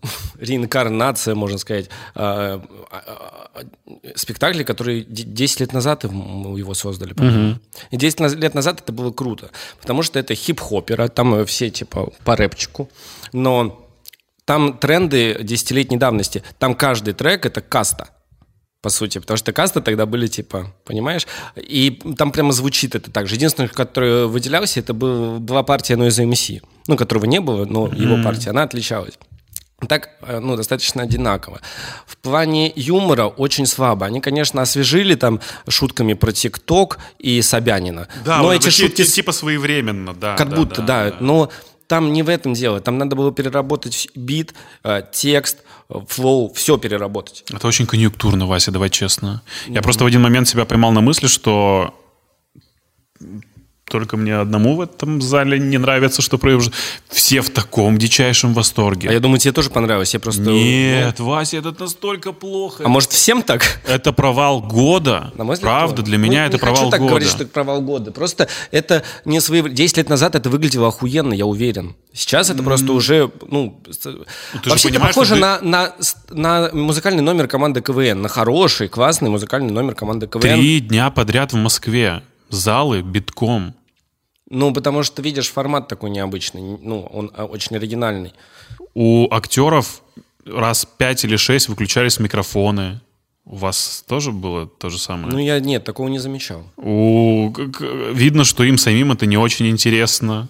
[0.40, 3.64] реинкарнация, можно сказать, э, э,
[4.03, 7.12] э, спектакля, который де- 10 лет назад его создали.
[7.12, 7.59] по-моему.
[7.90, 11.68] И 10 наз- лет назад это было круто, потому что это хип-хопера, там э, все
[11.70, 12.88] типа по рэпчику,
[13.34, 13.86] но
[14.45, 18.09] там тренды десятилетней давности, там каждый трек— это каста
[18.82, 21.26] по сути, потому что касты тогда были типа, понимаешь?
[21.57, 23.34] И там прямо звучит это так же.
[23.34, 28.22] Единственное, который выделялся, это был, была партия Noise MC, ну, которого не было, но его
[28.24, 29.18] партия, она отличалась.
[29.88, 31.61] Так, э, ну, достаточно одинаково.
[32.07, 34.07] В плане юмора очень слабо.
[34.07, 38.09] Они, конечно, освежили там шутками про ТикТок и Собянина.
[38.26, 39.05] но вот эти шутки...
[39.05, 40.36] ти- типа своевременно, да.
[40.36, 41.16] Как да, будто, да, да.
[41.20, 41.51] Но
[41.91, 42.78] там не в этом дело.
[42.78, 45.59] Там надо было переработать бит, э, текст,
[46.07, 47.45] флоу, все переработать.
[47.53, 49.43] Это очень конъюнктурно, Вася, давай честно.
[49.66, 51.93] Я просто в один момент себя поймал на мысли, что
[53.91, 56.72] только мне одному в этом зале не нравится, что происходит.
[57.09, 59.11] Все в таком дичайшем восторге.
[59.11, 60.14] А я думаю, тебе тоже понравилось.
[60.14, 60.43] Я просто...
[60.43, 62.84] Нет, Вася, это настолько плохо.
[62.86, 63.80] А может, всем так?
[63.86, 65.32] Это провал года.
[65.36, 67.11] На мой взгляд, Правда, для меня Ну, это не провал хочу так года.
[67.11, 68.12] говорить, что это провал года.
[68.12, 69.62] Просто это не свои...
[69.68, 71.97] 10 лет назад это выглядело охуенно, я уверен.
[72.12, 73.80] Сейчас это просто уже, ну...
[73.88, 74.24] с- же
[74.64, 75.95] Вообще это похоже что на, на,
[76.30, 80.41] на музыкальный номер команды КВН, на хороший, классный музыкальный номер команды КВН.
[80.41, 82.22] Три дня подряд в Москве.
[82.49, 83.74] Залы битком.
[84.51, 88.32] Ну, потому что, видишь, формат такой необычный, ну, он а, очень оригинальный.
[88.94, 90.03] У актеров
[90.44, 93.01] раз пять или шесть выключались микрофоны.
[93.44, 95.32] У вас тоже было то же самое?
[95.32, 96.64] Ну, я, нет, такого не замечал.
[96.76, 97.53] У...
[98.12, 100.48] Видно, что им самим это не очень интересно.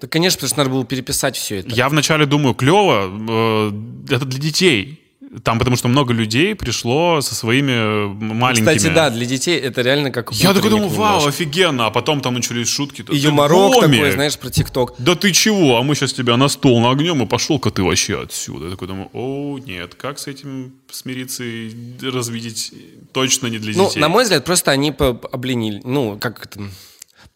[0.00, 1.70] Да, конечно, потому что надо было переписать все это.
[1.70, 5.02] Я вначале думаю, клево, э, это для детей.
[5.42, 8.74] Там потому что много людей пришло со своими э, маленькими.
[8.76, 11.86] Кстати, да, для детей это реально как Я такой думаю, вау, офигенно.
[11.86, 13.04] А потом там начались шутки.
[13.10, 14.94] И юморок такой, знаешь, про ТикТок.
[14.98, 15.76] Да ты чего?
[15.76, 18.66] А мы сейчас тебя на стол нагнем, и пошел-ка ты вообще отсюда.
[18.66, 21.70] Я такой думаю, о, нет, как с этим смириться и
[22.02, 22.72] развидеть?
[23.12, 24.00] Точно не для Ну, детей.
[24.00, 24.94] на мой взгляд, просто они
[25.32, 26.60] обленили, ну, как это,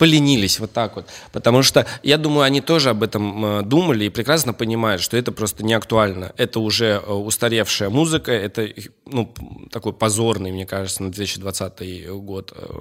[0.00, 1.06] поленились вот так вот.
[1.30, 5.30] Потому что, я думаю, они тоже об этом э, думали и прекрасно понимают, что это
[5.30, 6.32] просто не актуально.
[6.38, 8.66] Это уже э, устаревшая музыка, это,
[9.06, 12.80] ну, п- такой позорный, мне кажется, на 2020 год э,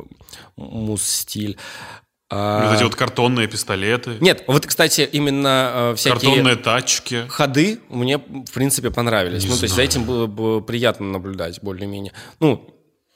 [0.56, 1.58] муз-стиль.
[2.32, 6.20] А, Вот эти вот картонные пистолеты, Нет, вот, кстати, именно э, всякие...
[6.30, 7.26] картонные тачки.
[7.28, 9.46] ходы мне, в принципе, понравились.
[9.48, 12.14] ну, то есть за этим было бы приятно наблюдать, более-менее.
[12.40, 12.64] Ну,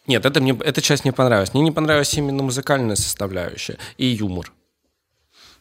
[0.07, 1.53] нет, это мне, эта часть мне понравилась.
[1.53, 4.51] Мне не понравилась именно музыкальная составляющая и юмор.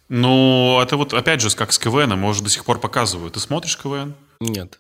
[0.08, 3.34] Ну, это вот опять же, как с КВН, может, до сих пор показывают.
[3.34, 4.14] Ты смотришь КВН?
[4.40, 4.78] Нет.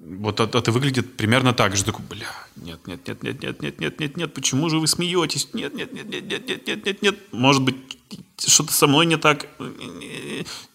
[0.00, 1.84] Вот это, это выглядит примерно так же.
[1.84, 5.48] Такой, бля, нет, нет, нет, нет, нет, нет, нет, нет, нет, почему же вы смеетесь?
[5.54, 7.18] Нет, нет, нет, нет, нет, нет, нет, нет, нет.
[7.32, 7.76] Может быть,
[8.38, 9.48] что-то со мной не так?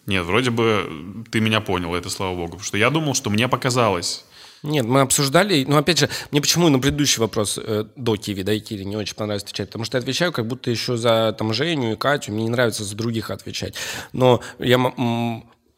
[0.06, 2.46] Нет, вроде бы ты меня понял, это слава богу.
[2.48, 4.24] Потому что я думал, что мне показалось.
[4.64, 8.54] Нет, мы обсуждали, но опять же, мне почему на предыдущий вопрос э, до Киви, да,
[8.54, 11.52] и Кири не очень понравилось отвечать, потому что я отвечаю как будто еще за там
[11.52, 13.74] Женю и Катю, мне не нравится за других отвечать.
[14.14, 14.80] Но я,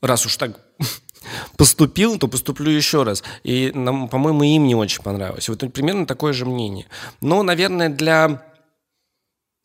[0.00, 0.60] раз уж так
[1.56, 3.24] поступил, то поступлю еще раз.
[3.42, 5.48] И, нам, по-моему, им не очень понравилось.
[5.48, 6.86] Вот примерно такое же мнение.
[7.20, 8.44] Но, наверное, для...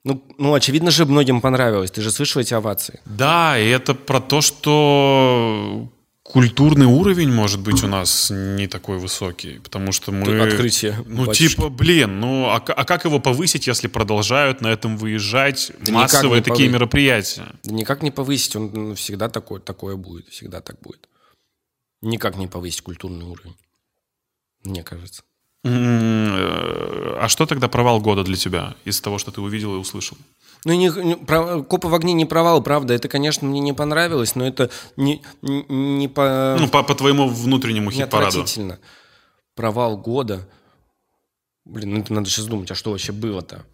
[0.04, 1.92] Ну, ну, очевидно же, многим понравилось.
[1.92, 3.02] Ты же слышал эти овации.
[3.06, 5.92] Да, и это про то, что
[6.24, 10.40] культурный уровень, может быть, у нас не такой высокий, потому что мы...
[10.42, 11.56] Открытие, Ну, батюшки.
[11.56, 16.42] типа, блин, ну, а, а как его повысить, если продолжают на этом выезжать Да массовые
[16.44, 17.48] такие повы- мероприятия?
[17.64, 21.10] Да никак не повысить, он ну, всегда такое, такое будет, всегда так будет.
[22.02, 23.56] Никак не повысить культурный уровень,
[24.64, 25.24] мне кажется.
[25.64, 30.18] Э, А что тогда провал года для тебя из того, что ты увидел и услышал?
[30.66, 32.94] Ну, не, не- про- «Копы в огне» не провал, правда.
[32.94, 36.56] Это, конечно, мне не понравилось, но это не, не, не по...
[36.60, 38.28] Ну, по, по твоему внутреннему не хит-параду.
[38.28, 38.80] отвратительно.
[39.56, 40.48] Провал года.
[41.66, 43.66] Блин, ну это надо сейчас думать, а что вообще было-то?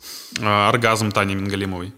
[0.42, 1.94] А, Оргазм Тани Мингалимовой.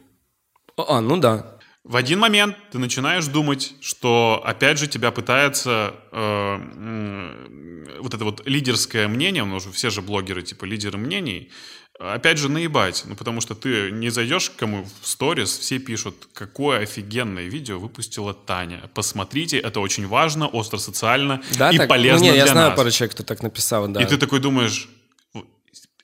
[0.77, 1.55] А, ну да.
[1.83, 8.23] В один момент ты начинаешь думать, что опять же тебя пытается э, м, вот это
[8.25, 11.51] вот лидерское мнение, ну все же блогеры типа лидеры мнений,
[11.99, 16.27] опять же наебать, ну потому что ты не зайдешь к кому в сторис, все пишут,
[16.33, 18.89] какое офигенное видео выпустила Таня.
[18.93, 21.89] Посмотрите, это очень важно, остро социально Да, и так?
[21.89, 24.01] полезно ну, не, для я знаю пару человек, кто так написал, да.
[24.01, 24.89] И ты такой думаешь,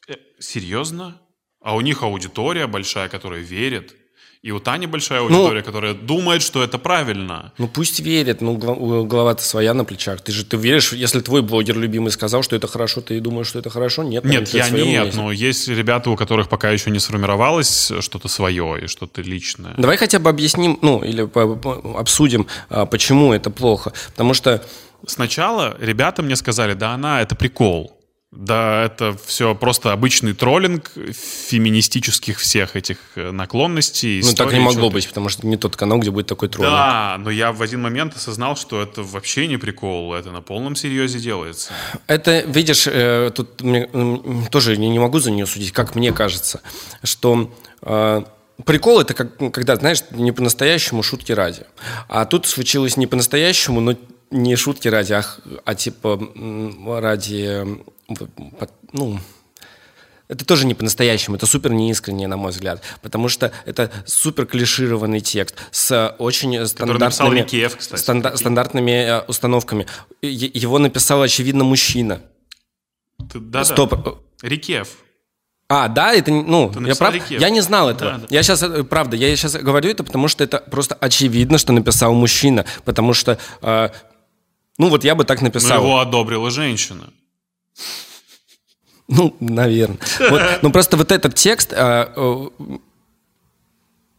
[0.08, 1.20] «Э, серьезно?
[1.62, 3.96] А у них аудитория большая, которая верит.
[4.46, 7.52] И у Тани большая Ну, аудитория, которая думает, что это правильно.
[7.58, 10.22] Ну пусть верит, ну голова-то своя на плечах.
[10.22, 13.58] Ты же ты веришь, если твой блогер любимый сказал, что это хорошо, ты думаешь, что
[13.58, 14.04] это хорошо?
[14.04, 15.12] Нет, Нет, я нет, мнение.
[15.16, 19.74] но есть ребята, у которых пока еще не сформировалось что-то свое и что-то личное.
[19.80, 21.28] Давай хотя бы объясним, ну, или
[21.98, 23.93] обсудим, а, почему это плохо.
[24.12, 24.64] Потому что,
[25.08, 27.95] Сначала ребята мне сказали, да она, это прикол.
[28.36, 34.22] Да, это все просто обычный троллинг феминистических всех этих э, наклонностей.
[34.22, 36.76] ну, так не могло быть, потому что не тот канал, где будет такой троллинг.
[36.76, 40.76] Да, но я в один момент осознал, что это вообще не прикол, это на полном
[40.76, 41.72] серьезе делается.
[42.08, 43.90] Это, видишь, э, тут мне,
[44.52, 46.62] тоже не могу за нее судить, как мне кажется,
[47.04, 48.24] что э,
[48.66, 51.64] прикол это как, когда, знаешь, не по-настоящему шутки ради.
[52.10, 53.96] А тут случилось не по-настоящему, но
[54.32, 55.26] не шутки ради, а,
[55.64, 56.20] а типа
[57.00, 57.64] ради,
[58.93, 59.20] ну,
[60.28, 65.22] это тоже не по-настоящему, это супер неискренне, на мой взгляд, потому что это супер клишированный
[65.22, 67.45] текст с очень стандартными,
[67.78, 68.01] кстати.
[68.01, 69.86] станда- стандартными э, установками.
[70.22, 72.22] Его написал, очевидно, мужчина.
[73.32, 73.66] Ты- да, да.
[73.66, 74.20] Стоп.
[74.41, 74.97] Рикев.
[75.68, 77.14] А, да, это, ну, я написал прав?
[77.16, 77.41] Рикев.
[77.41, 78.12] Я не знал этого.
[78.12, 78.28] Да, да.
[78.30, 82.66] Я сейчас, правда, я сейчас говорю это, потому что это просто очевидно, что написал мужчина,
[82.84, 83.89] потому что, э,
[84.78, 85.82] ну, вот я бы так Но написал.
[85.84, 87.12] его одобрила женщина.
[89.08, 90.00] Ну, наверное.
[90.30, 92.48] Вот, ну, просто вот этот текст, э, э,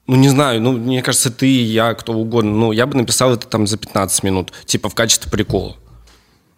[0.07, 3.49] ну, не знаю, ну, мне кажется, ты, я, кто угодно, ну, я бы написал это
[3.49, 5.77] там за 15 минут, типа в качестве прикола.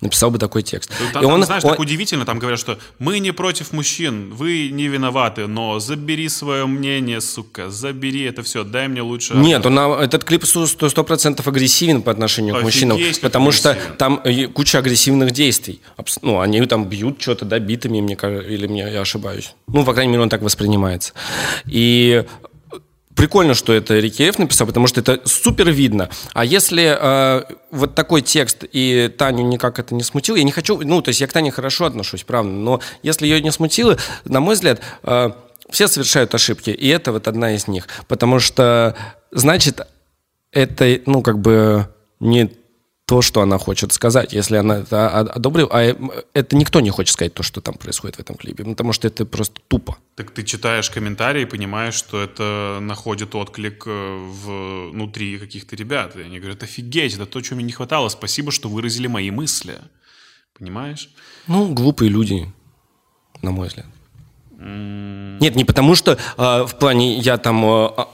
[0.01, 0.93] Написал бы такой текст.
[1.13, 4.33] Там, И он- там, знаешь, он- так удивительно, там говорят, что мы не против мужчин,
[4.33, 9.35] вы не виноваты, но забери свое мнение, сука, забери это все, дай мне лучше...
[9.35, 13.77] Нет, он, этот клип сто процентов агрессивен по отношению к Офигеть, мужчинам, как потому что
[13.99, 15.81] там э, куча агрессивных действий.
[16.23, 19.55] Ну, они там бьют что-то, да, битами, мне кажется, или мне, я ошибаюсь.
[19.67, 21.13] Ну, по крайней мере, он так воспринимается.
[21.67, 22.25] И
[23.19, 26.09] прикольно, что это Рикеев написал, потому что это супер видно.
[26.35, 27.43] А если э,
[27.73, 31.21] вот такой текст и Таню никак это не смутил, я не хочу, ну, то есть
[31.21, 35.33] я к Тане хорошо отношусь, правда, но если ее не смутило, на мой взгляд, э,
[35.69, 38.95] все совершают ошибки, и это вот одна из них, потому что,
[39.33, 39.81] значит,
[40.53, 41.89] это, ну, как бы
[42.21, 42.53] не
[43.09, 45.95] то, что она хочет сказать, если она это одобрила, а э,
[46.35, 49.25] это никто не хочет сказать то, что там происходит в этом клипе, потому что это
[49.25, 49.97] просто тупо.
[50.15, 54.31] Так ты читаешь комментарии и понимаешь, что это находит отклик э,
[54.93, 56.17] внутри каких-то ребят.
[56.17, 59.79] И они говорят, офигеть, это то, чего мне не хватало, спасибо, что выразили мои мысли.
[60.59, 61.09] Понимаешь?
[61.47, 62.53] Ну, глупые люди,
[63.41, 63.87] на мой взгляд.
[64.59, 68.09] Нет, не потому что а, в плане я там а,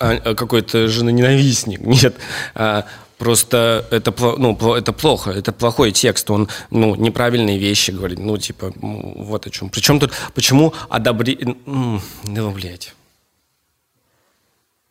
[0.00, 1.80] а, какой-то женоненавистник.
[2.02, 2.16] Нет.
[2.54, 2.86] а,
[3.18, 6.30] просто это, ну, это плохо, это плохой текст.
[6.30, 8.18] Он ну, неправильные вещи говорит.
[8.18, 9.70] Ну, типа, вот о чем.
[9.70, 11.38] Причем тут, почему одобри...
[11.66, 12.94] Ну, блядь.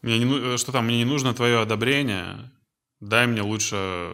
[0.01, 2.51] Мне не ну- э, что там, мне не нужно твое одобрение.
[2.99, 4.13] Дай мне лучше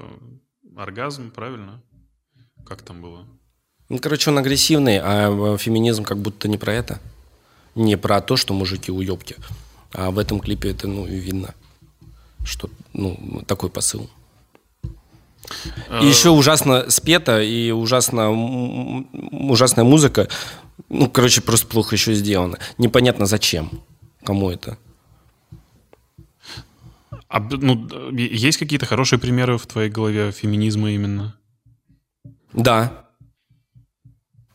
[0.77, 1.81] оргазм, правильно?
[2.65, 3.25] Как там было?
[3.89, 7.01] Ну, короче, он агрессивный, а э, феминизм как будто не про это.
[7.75, 9.35] Не про то, что мужики уебки.
[9.91, 11.53] А в этом клипе это, ну, и видно,
[12.43, 14.09] что, ну, такой посыл.
[16.01, 20.27] И еще ужасно спето, и ужасно, ужасная музыка.
[20.89, 22.57] Ну, короче, просто плохо еще сделано.
[22.77, 23.81] Непонятно зачем.
[24.23, 24.77] Кому это?
[27.27, 31.35] А, ну, есть какие-то хорошие примеры в твоей голове феминизма именно?
[32.53, 33.05] Да.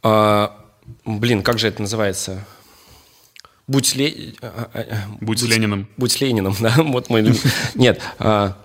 [0.02, 0.64] А,
[1.04, 2.46] блин, как же это называется?
[3.68, 5.88] Будь с Ле- а, а, а, Будь с Лениным.
[5.96, 7.20] Будь с Лениным, да, вот мой...
[7.22, 7.40] любимый.
[7.74, 8.56] Нет, а,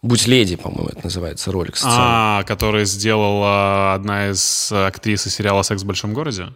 [0.00, 1.76] Будь леди, по-моему, это называется ролик.
[1.82, 6.54] А, который сделала одна из актрис из сериала «Секс в большом городе»?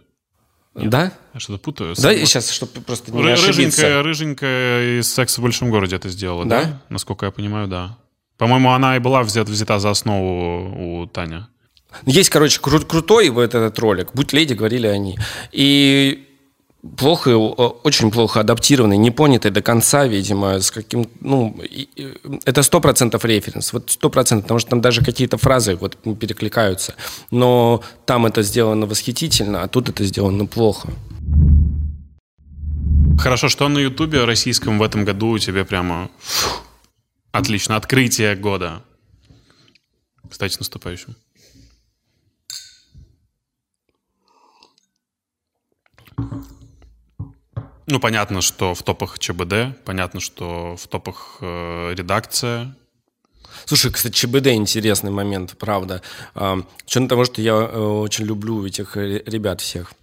[0.75, 1.11] Да?
[1.33, 1.93] Я что-то путаю.
[1.97, 3.81] Да, и сейчас, чтобы просто не Ры- ошибиться.
[4.01, 6.63] Рыженькая, рыженькая из «Секса в большом городе» это сделала, да?
[6.63, 6.81] Да?
[6.89, 7.97] Насколько я понимаю, да.
[8.37, 11.49] По-моему, она и была взята, взята за основу у Таня.
[12.05, 14.11] Есть, короче, кру- крутой вот этот ролик.
[14.13, 15.19] Будь леди, говорили они.
[15.51, 16.27] И
[16.97, 21.57] плохо, э, очень плохо адаптированный, не понятый до конца, видимо, с каким, ну,
[22.45, 26.95] это сто процентов референс, вот сто процентов, потому что там даже какие-то фразы вот перекликаются,
[27.31, 30.89] но там это сделано восхитительно, а тут это сделано плохо.
[33.17, 36.63] Хорошо, что на Ютубе российском в этом году у тебя прямо фух,
[37.31, 37.77] отлично.
[37.77, 38.81] Открытие года.
[40.29, 41.15] Кстати, с наступающим.
[47.85, 52.75] Ну, понятно, что в топах ЧБД, понятно, что в топах э, редакция.
[53.65, 56.01] Слушай, кстати, ЧБД интересный момент, правда.
[56.33, 59.93] Что того, что я э, очень люблю этих э, ребят всех.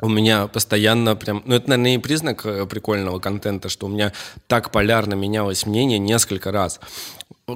[0.00, 1.42] У меня постоянно прям...
[1.46, 4.12] Ну, это, наверное, и признак э, прикольного контента, что у меня
[4.46, 6.80] так полярно менялось мнение несколько раз.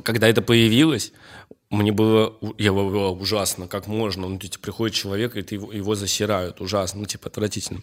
[0.02, 1.12] Когда это появилось,
[1.68, 2.34] мне было...
[2.56, 4.26] Я было ужасно, как можно.
[4.26, 6.62] Ну, типа, приходит человек, и его, его засирают.
[6.62, 7.82] Ужасно, ну, типа, отвратительно.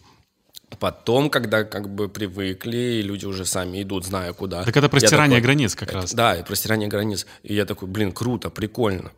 [0.79, 4.63] Потом, когда как бы привыкли, и люди уже сами идут, зная куда.
[4.63, 6.13] Так это простирание такой, границ как это- раз.
[6.13, 7.25] Да, и простирание границ.
[7.43, 9.11] И я такой, блин, круто, прикольно.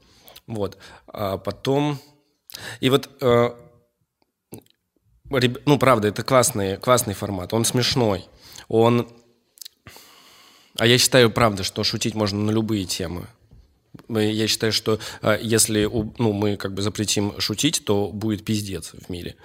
[0.47, 0.77] Вот.
[1.07, 1.99] А потом...
[2.79, 3.09] И вот...
[3.21, 3.49] э,
[5.65, 7.53] Ну, правда, это классный, классный формат.
[7.53, 8.27] Он смешной.
[8.67, 9.07] Он...
[10.77, 13.27] А я считаю, правда, что шутить можно на любые темы.
[14.07, 15.85] Мы- Я считаю, что э, если
[16.19, 19.35] ну, мы как бы запретим шутить, то будет пиздец в мире.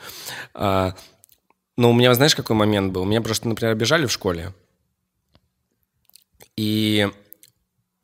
[1.77, 3.05] Но у меня, знаешь, какой момент был?
[3.05, 4.53] Меня просто, например, обижали в школе.
[6.57, 7.09] И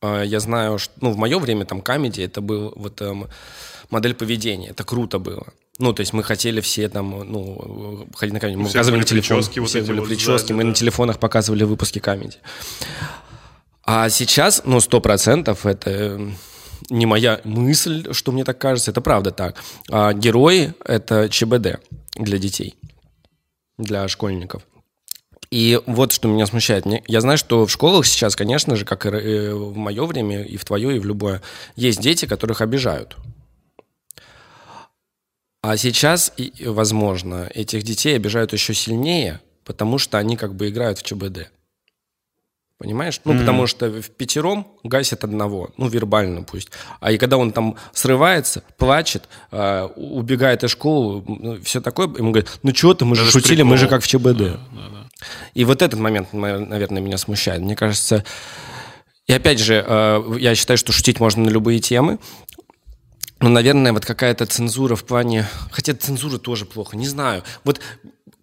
[0.03, 3.29] э, я знаю, что ну, в мое время там камеди это был вот эм,
[3.91, 4.71] модель поведения.
[4.71, 5.53] Это круто было.
[5.79, 8.59] Ну, то есть мы хотели все там, ну, ходить на камеди.
[8.59, 9.39] Мы показывали телефон.
[9.39, 10.69] у вот всех были вот прически, сзади, мы да.
[10.69, 12.37] на телефонах показывали выпуски камеди.
[13.85, 16.31] А сейчас, ну, сто процентов это э,
[16.91, 19.57] не моя мысль, что мне так кажется, это правда так.
[19.91, 21.81] А герои— это ЧБД
[22.17, 22.75] для детей,
[23.83, 24.63] для школьников.
[25.51, 26.85] И вот что меня смущает.
[27.09, 30.57] Я знаю, что в школах сейчас, конечно же, как и э, в мое время, и
[30.57, 31.43] в твое, и в любое,
[31.75, 33.17] есть дети, которых обижают.
[35.63, 36.33] А сейчас,
[36.65, 41.51] возможно, этих детей обижают еще сильнее, потому что они как бы играют в ЧБД.
[42.81, 43.21] Понимаешь?
[43.27, 46.71] Ну, потому что в пятером гасят одного, ну, вербально пусть.
[47.01, 52.59] А и когда он там срывается, плачет, э, убегает из школы, все такое, ему говорят,
[52.63, 53.99] ну, что ты, мы же Это шутили, мы же прикол.
[53.99, 54.59] как в ЧБД.
[55.53, 57.61] И вот этот момент, на- наверное, меня смущает.
[57.61, 58.25] Мне кажется,
[59.27, 62.19] и опять же, э, я считаю, что шутить можно на любые темы.
[63.41, 65.47] Но, наверное, вот какая-то цензура в плане...
[65.71, 67.43] Хотя цензура тоже плохо, не знаю.
[67.65, 67.81] Вот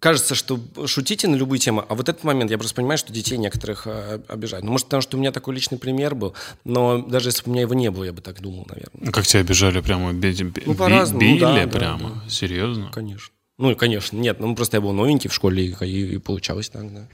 [0.00, 3.36] кажется, что шутите на любые темы, а вот этот момент, я просто понимаю, что детей
[3.38, 4.64] некоторых э, обижают.
[4.64, 6.34] Ну, может, потому что у меня такой личный пример был,
[6.64, 9.06] но даже если бы у меня его не было, я бы так думал, наверное.
[9.06, 10.12] Ну, Как тебя обижали прямо?
[10.12, 12.22] би- би- Ну, по-разному, Били да, да, прямо?
[12.28, 12.90] Серьезно?
[12.92, 13.32] Конечно.
[13.58, 16.92] Ну, конечно, нет, ну, просто я был новенький в школе, и, и- и получалось так,
[16.94, 17.08] да.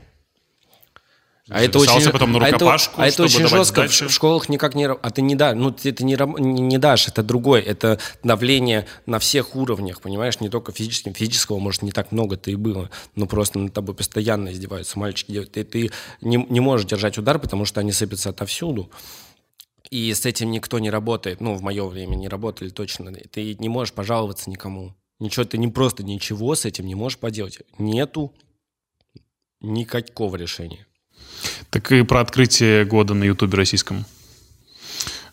[1.51, 3.83] А это очень, потом на а это- рукопашку, а это, чтобы очень давать жестко.
[3.83, 4.07] В, сдачи?
[4.09, 4.87] в школах никак не...
[4.87, 7.61] А ты не да, ну ты это не, не, дашь, это другой.
[7.61, 10.41] Это давление на всех уровнях, понимаешь?
[10.41, 11.13] Не только физическим.
[11.13, 12.91] Физического, может, не так много-то и было.
[13.15, 15.33] Но просто над тобой постоянно издеваются мальчики.
[15.33, 15.53] девочки.
[15.53, 15.91] Ты, ты
[16.23, 18.91] не, не можешь держать удар, потому что они сыпятся отовсюду.
[19.91, 21.43] И с этим никто не работает.
[21.43, 23.13] Ну, в мое время не работали точно.
[23.13, 24.95] Ты не можешь пожаловаться никому.
[25.21, 27.59] Ничего, ты не просто ничего с этим не можешь поделать.
[27.79, 28.33] Нету
[29.61, 30.87] никакого решения.
[31.75, 34.05] Так и про открытие года на Ютубе российском.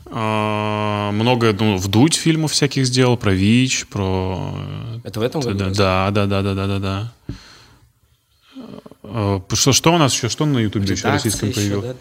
[0.07, 4.55] А, Много, ну, вдуть фильмов всяких сделал, про ВИЧ, про...
[5.03, 5.69] Это в этом году?
[5.69, 7.11] Да, да, да, да, да, да, да.
[9.53, 11.95] Что, что у нас еще, что на Ютубе еще российском появилось?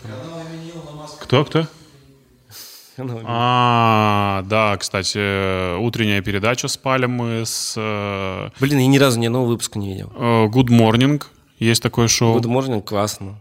[1.20, 1.66] Кто, кто?
[2.96, 9.44] А, да, кстати, утренняя передача спали мы с э, Блин, я ни разу ни одного
[9.44, 10.10] выпуска не видел.
[10.16, 11.22] э, Good Morning.
[11.58, 12.38] Есть такое шоу.
[12.38, 13.38] Good morning, классно.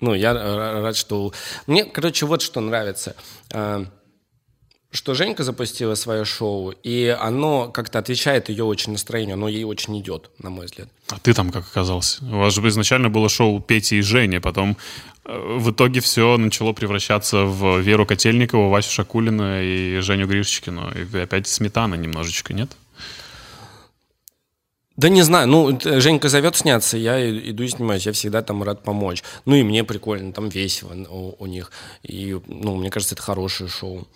[0.00, 1.32] Ну, я рад, что...
[1.66, 3.14] Мне, короче, вот что нравится.
[3.52, 3.84] А,
[4.90, 9.98] Что Женька запустила свое шоу, и оно как-то отвечает ее очень настроению, оно ей очень
[10.00, 10.88] идет, на мой взгляд.
[11.10, 12.24] А ты там как оказался?
[12.24, 14.76] У вас же изначально было шоу Пети и Жени, потом
[15.26, 20.90] э, в итоге все начало превращаться в Веру Котельникову, Васю Шакулина и Женю Гришчикину.
[20.90, 22.70] И опять сметана немножечко, нет?
[24.98, 28.82] Да не знаю, ну, Женька зовет сняться, я иду и снимаюсь, я всегда там рад
[28.82, 29.22] помочь.
[29.44, 31.70] Ну, и мне прикольно, там весело у, у них.
[32.02, 34.08] И, ну, мне кажется, это хорошее шоу.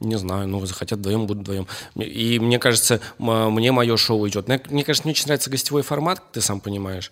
[0.00, 1.66] Не знаю, ну, захотят вдвоем, будут вдвоем.
[1.94, 4.46] И мне кажется, мне мое шоу идет.
[4.46, 7.10] Мне, мне кажется, мне очень нравится гостевой формат, ты сам понимаешь.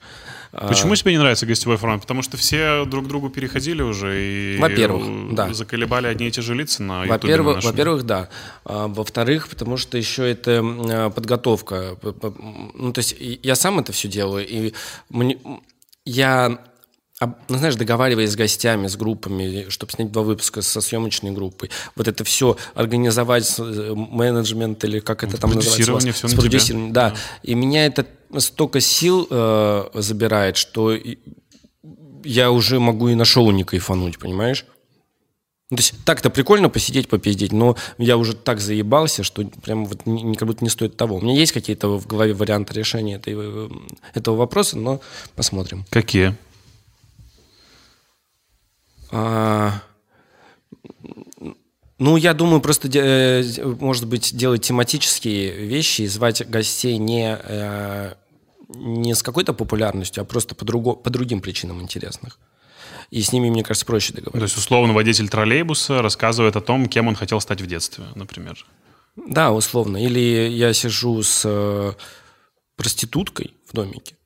[0.53, 2.03] А, Почему тебе не нравится гостевой формат?
[2.03, 5.53] Потому что все друг к другу переходили уже и Во-первых, да.
[5.55, 7.05] заколебали одни и те же лица на.
[7.07, 8.29] Во-первых, во-первых, да.
[8.65, 11.97] А, во-вторых, потому что еще это а, подготовка.
[12.75, 14.75] Ну, то есть я сам это все делаю, и
[15.09, 15.39] мне,
[16.05, 16.59] я,
[17.49, 22.09] ну, знаешь, договариваясь с гостями, с группами, чтобы снять два выпуска со съемочной группой, вот
[22.09, 25.93] это все организовать, э, менеджмент или как это там называется?
[25.93, 26.03] у вас?
[26.05, 26.41] Продюсирование всё С на тебя.
[26.43, 27.15] продюсированием, да.
[27.43, 28.07] И меня это
[28.39, 30.97] столько сил э, забирает, что
[32.25, 34.65] я уже могу и на шоу не кайфануть, понимаешь?
[35.71, 40.05] Ну, то есть так-то прикольно посидеть, попиздеть, но я уже так заебался, что прям вот
[40.07, 41.17] ни, ни- как будто не стоит того.
[41.17, 43.69] У меня есть какие-то в голове варианты решения этой, э,
[44.13, 45.01] этого вопроса, но
[45.35, 45.85] посмотрим.
[45.91, 46.37] Какие?
[49.17, 49.81] А,
[51.99, 53.45] ну, я думаю, просто, э,
[53.81, 58.15] может быть, делать тематические вещи и звать гостей не, э,
[58.69, 62.41] не с какой-то популярностью, а просто по, друго- по другим причинам интересных.
[63.11, 64.57] И с ними, мне кажется, проще То договориться.
[64.57, 68.67] есть, условно, водитель троллейбуса рассказывает о том, кем он хотел стать в детстве, например.
[69.15, 69.97] Да, условно.
[70.05, 71.93] Или я сижу с э,
[72.77, 74.17] проституткой в домике,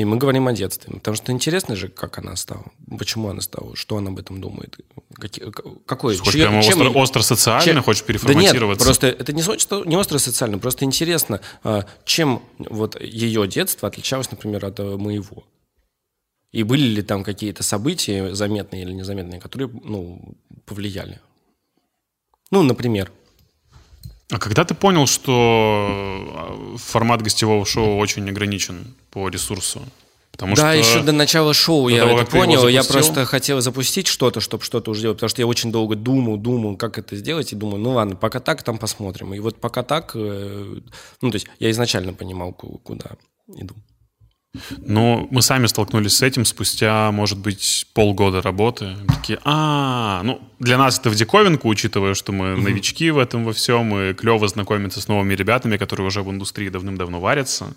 [0.00, 0.94] и мы говорим о детстве.
[0.94, 2.64] Потому что интересно же, как она стала,
[2.98, 4.78] почему она стала, что она об этом думает.
[5.12, 5.52] Какие-
[5.84, 8.84] какой, Хочешь чье- прямо чем остро, остро социально, чем- хочешь Да нет, переформатироваться?
[8.86, 14.30] просто это не, остро- не остро социально, просто интересно, а, чем вот ее детство отличалось,
[14.30, 15.44] например, от э, моего.
[16.50, 20.34] И были ли там какие-то события, заметные или незаметные, которые ну,
[20.64, 21.20] повлияли.
[22.50, 23.12] Ну, например.
[24.30, 29.82] А когда ты понял, что э, формат гостевого шоу очень ограничен по ресурсу?
[30.32, 30.78] Потому да, что...
[30.78, 32.68] еще до начала шоу до я того, это понял.
[32.68, 36.36] Я просто хотел запустить что-то, чтобы что-то уже делать, потому что я очень долго думал,
[36.36, 39.34] думал, как это сделать, и думаю, ну ладно, пока так, там посмотрим.
[39.34, 40.80] И вот пока так, э,
[41.20, 43.16] ну то есть я изначально понимал, ку- куда
[43.48, 43.74] иду.
[44.78, 48.96] Ну, мы сами столкнулись с этим спустя, может быть, полгода работы.
[49.08, 53.52] Такие, а, ну, для нас это в диковинку, учитывая, что мы новички в этом во
[53.52, 57.76] всем, и клево знакомиться с новыми ребятами, которые уже в индустрии давным-давно варятся.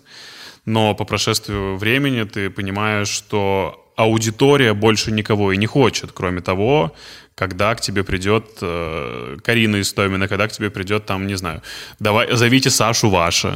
[0.66, 6.94] Но по прошествию времени ты понимаешь, что аудитория больше никого и не хочет, кроме того,
[7.34, 11.62] когда к тебе придет э, Карина Истомина, когда к тебе придет там, не знаю,
[11.98, 13.50] давай, зовите Сашу Ваша.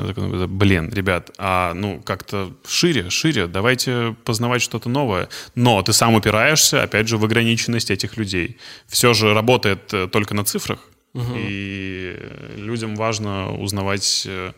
[0.48, 5.28] Блин, ребят, а ну как-то шире, шире, давайте познавать что-то новое.
[5.54, 8.58] Но ты сам упираешься, опять же, в ограниченность этих людей.
[8.88, 10.80] Все же работает э, только на цифрах,
[11.14, 12.16] и
[12.56, 14.52] людям важно узнавать э,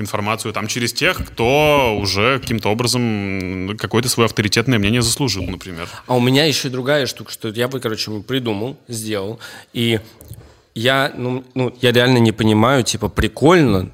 [0.00, 5.88] информацию там через тех, кто уже каким-то образом какое-то свое авторитетное мнение заслужил, например.
[6.06, 9.40] А у меня еще другая штука, что я бы, короче, придумал, сделал,
[9.72, 10.00] и
[10.74, 13.90] я, ну, ну, я реально не понимаю, типа, прикольно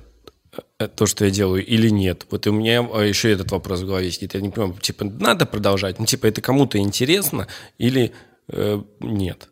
[0.79, 2.27] э, то, что я делаю, или нет.
[2.31, 4.35] Вот и у меня э, еще этот вопрос в голове сидит.
[4.35, 6.01] Я не понимаю, типа, надо продолжать?
[6.01, 7.47] Ну, типа, это кому-то интересно
[7.79, 8.13] или
[8.49, 9.49] э, нет?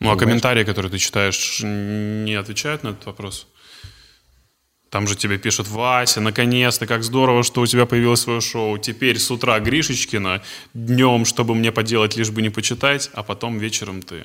[0.00, 0.18] Ну, а Понимаешь?
[0.18, 3.46] комментарии, которые ты читаешь, не отвечают на этот вопрос?
[4.90, 8.76] Там же тебе пишут, Вася, наконец-то, как здорово, что у тебя появилось свое шоу.
[8.78, 10.42] Теперь с утра Гришечкина,
[10.74, 14.24] днем, чтобы мне поделать, лишь бы не почитать, а потом вечером ты.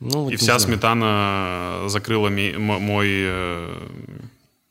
[0.00, 0.60] Ну, вот И вся знаю.
[0.60, 3.88] сметана закрыла ми- мой э,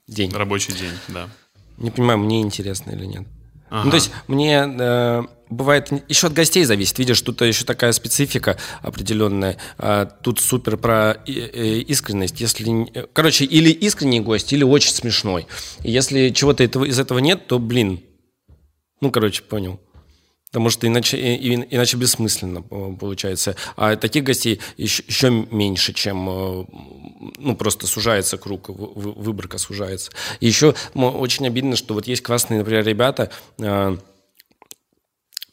[0.08, 0.32] День.
[0.34, 1.30] рабочий день, да.
[1.78, 3.24] Не понимаю, мне интересно или нет.
[3.72, 3.86] Ага.
[3.86, 7.00] Ну, то есть мне э, бывает еще от гостей зависит.
[7.00, 9.56] Видишь, тут еще такая специфика определенная.
[9.78, 12.42] А, тут супер про и- э, искренность.
[12.42, 15.48] Если, э, короче, или искренний гость, или очень смешной.
[15.84, 18.02] И если чего-то этого, из этого нет, то, блин,
[19.00, 19.80] ну, короче, понял.
[20.52, 23.56] Потому что иначе, иначе бессмысленно э, получается.
[23.78, 26.66] А таких гостей еще, еще меньше, чем э,
[27.38, 30.12] ну, просто сужается круг, вы- вы- выборка сужается.
[30.42, 33.98] И еще очень обидно, что вот есть классные, например, ребята, э,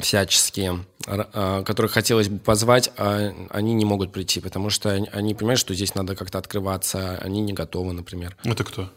[0.01, 5.35] всяческие, а, которых хотелось бы позвать, а они не могут прийти, потому что они, они
[5.35, 8.37] понимают, что здесь надо как-то открываться, они не готовы, например.
[8.45, 8.91] Это кто?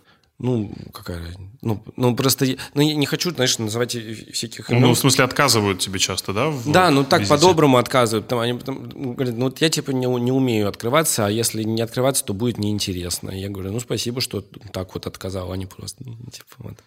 [0.44, 1.22] Ну, какая?
[1.62, 3.96] Ну, ну просто, ну, я не хочу, знаешь, называть
[4.34, 4.82] всяких имен.
[4.82, 6.50] Ну, в смысле, отказывают тебе часто, да?
[6.50, 7.36] в Да, ну так визите?
[7.36, 8.28] по-доброму отказывают.
[8.28, 11.84] Там, они потом говорят, ну вот я типа не, не умею открываться, а если не
[11.84, 13.30] открываться, то будет неинтересно.
[13.30, 16.04] Я говорю, ну спасибо, что так вот отказал, а не просто.
[16.04, 16.78] ну, Типа, вот.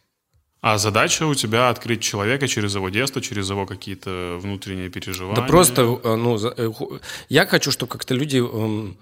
[0.61, 5.37] А задача у тебя открыть человека через его детство, через его какие-то внутренние переживания.
[5.37, 6.71] Да просто, э, ну, э,
[7.29, 8.97] я хочу, чтобы как-то люди эм,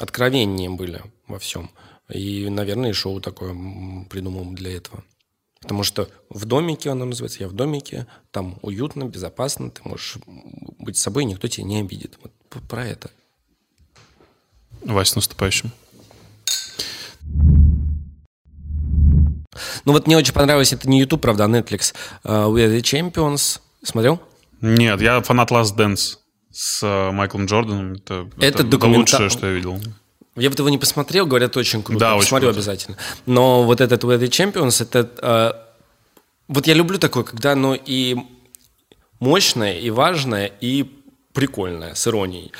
[0.00, 1.70] откровеннее были во всем.
[2.08, 3.54] И, наверное, и шоу такое
[4.10, 5.02] придумал для этого.
[5.60, 10.18] Потому что в домике, оно называется, я в домике, там уютно, безопасно, ты можешь
[10.78, 12.18] быть собой, никто тебя не обидит.
[12.22, 12.32] Вот
[12.68, 13.10] про это.
[14.82, 15.72] Вась, с наступающим.
[19.84, 21.94] Ну вот мне очень понравилось, это не YouTube, правда, а Netflix.
[22.24, 23.60] Uh, We are the Champions.
[23.82, 24.20] Смотрел?
[24.60, 26.18] Нет, я фанат Last Dance
[26.50, 27.94] с э, Майклом Джорданом.
[27.94, 29.78] Это, Это документа- лучшее, что я видел.
[30.36, 32.00] Я вот его не посмотрел, говорят, очень круто.
[32.00, 32.58] Да, Я очень Посмотрю круто.
[32.58, 32.96] обязательно.
[33.26, 35.08] Но вот этот We are the Champions, это...
[35.22, 35.52] э,
[36.48, 38.16] вот я люблю такое, когда оно и
[39.20, 40.90] мощное, и важное, и
[41.32, 42.52] прикольное, с иронией.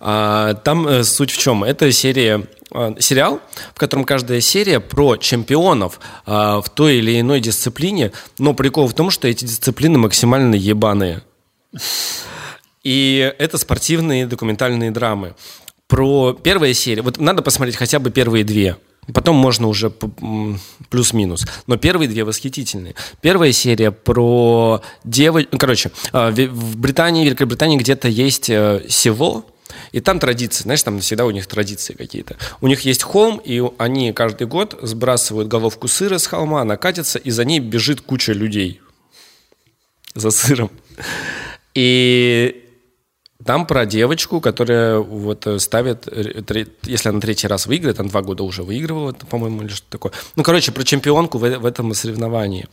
[0.00, 1.64] А, там э, суть в чем?
[1.64, 3.40] Это серия, э, сериал,
[3.74, 8.94] в котором каждая серия про чемпионов а, в той или иной дисциплине, но прикол в
[8.94, 11.22] том, что эти дисциплины максимально ебаные.
[12.82, 15.34] И это спортивные документальные драмы.
[15.90, 18.76] Про первая серия, вот надо посмотреть хотя бы первые две.
[19.12, 19.90] Потом можно уже
[20.88, 21.44] плюс-минус.
[21.66, 22.94] Но первые две восхитительные.
[23.20, 25.58] Первая серия про девочку...
[25.58, 29.44] Короче, э, в в Британии, Великобритании где-то есть э, село,
[29.90, 32.36] и там традиции, знаешь, там всегда у них традиции какие-то.
[32.60, 37.18] У них есть холм, и они каждый год сбрасывают головку сыра с холма, она катится,
[37.18, 38.80] и за ней бежит куча людей
[40.14, 40.70] за сыром.
[41.74, 42.59] И
[43.44, 46.42] там про девочку, которая вот э, ставит, э,
[46.82, 50.12] если она третий раз выиграет, она два года уже выигрывала, по-моему, или что такое.
[50.36, 52.68] Ну, короче, про чемпионку в, в этом соревновании.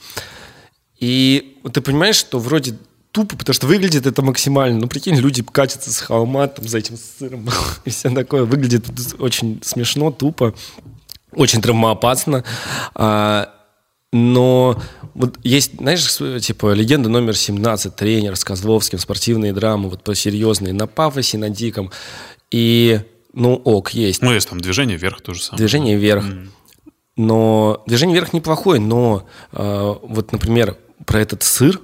[0.99, 2.76] И ты понимаешь, что вроде
[3.11, 4.80] тупо, потому что выглядит это максимально.
[4.80, 7.49] Ну, прикинь, люди катятся с холма там за этим сыром
[7.86, 8.43] и все такое.
[8.43, 8.86] Выглядит
[9.20, 10.53] очень смешно, тупо,
[11.32, 12.43] очень травмоопасно.
[12.93, 13.53] А,
[14.14, 14.82] но
[15.14, 16.05] вот есть, знаешь,
[16.41, 21.91] типа легенда номер 17, тренер с Козловским, спортивные драмы, вот посерьезные, на пафосе, на диком.
[22.49, 23.01] И,
[23.34, 24.22] ну, ок, есть.
[24.22, 25.58] Ну, есть там движение вверх тоже самое.
[25.58, 26.24] Движение вверх.
[27.18, 31.82] Но движение вверх неплохое, но э, вот, например, про этот сыр,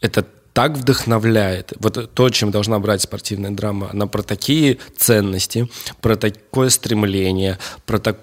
[0.00, 1.72] это так вдохновляет.
[1.80, 3.90] Вот то, чем должна брать спортивная драма.
[3.90, 5.68] Она про такие ценности,
[6.00, 8.20] про такое стремление, про так...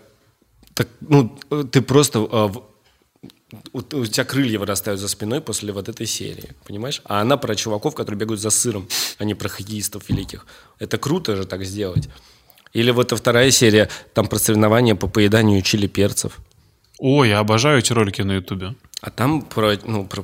[0.73, 1.35] так ну,
[1.71, 2.27] ты просто...
[2.31, 2.49] э,
[3.73, 7.01] у, у тебя крылья вырастают за спиной после вот этой серии, понимаешь?
[7.05, 8.87] А она про чуваков, которые бегают за сыром,
[9.17, 10.45] а не про хоккеистов великих.
[10.79, 12.09] Это круто же так сделать.
[12.73, 16.37] Или вот вторая серия, там про соревнования по поеданию чили перцев.
[16.99, 18.75] Ой, я обожаю эти ролики на Ютубе.
[19.01, 20.23] А там про, ну, про,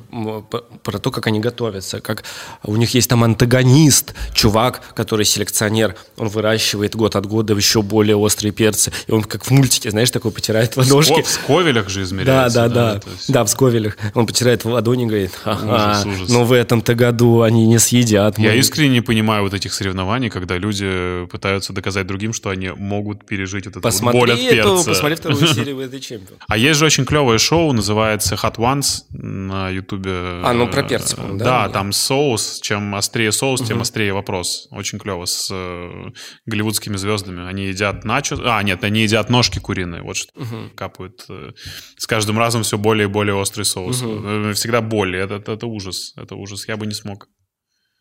[0.84, 2.24] про- то, как они готовятся, как
[2.64, 8.18] у них есть там антагонист, чувак, который селекционер, он выращивает год от года еще более
[8.18, 11.22] острые перцы, и он как в мультике, знаешь, такой потирает ладошки.
[11.22, 12.56] В сковелях же Да, измеряется.
[12.56, 13.98] да, да, то есть- да, в Сковелях.
[14.14, 16.30] Он потирает в ладони и говорит, ага, Ужас, ужас.
[16.30, 18.38] но в этом-то году они не съедят.
[18.38, 22.72] Я Мы- искренне не понимаю вот этих соревнований, когда люди пытаются доказать другим, что они
[22.76, 24.90] могут пережить вот эту вот боль от эту, перца.
[24.90, 26.38] посмотри вторую серию этой чемпион.
[26.48, 30.12] А есть же очень клевое шоу, называется Hot Ones на Ютубе.
[30.44, 31.68] А, ну, про перцы, да?
[31.68, 32.60] Да, там соус.
[32.62, 34.68] Чем острее соус, тем острее вопрос.
[34.72, 36.12] Очень клево с э,
[36.46, 37.48] голливудскими звездами.
[37.48, 38.38] Они едят начо...
[38.44, 40.02] А, нет, они едят ножки куриные.
[40.02, 40.32] Вот что
[40.76, 41.26] капают.
[41.30, 41.52] э,
[41.98, 44.02] С каждым разом все более и более острый соус.
[44.04, 45.16] Э, Всегда боль.
[45.16, 46.14] Это, это, это ужас.
[46.18, 46.68] Это ужас.
[46.68, 47.28] Я бы не смог.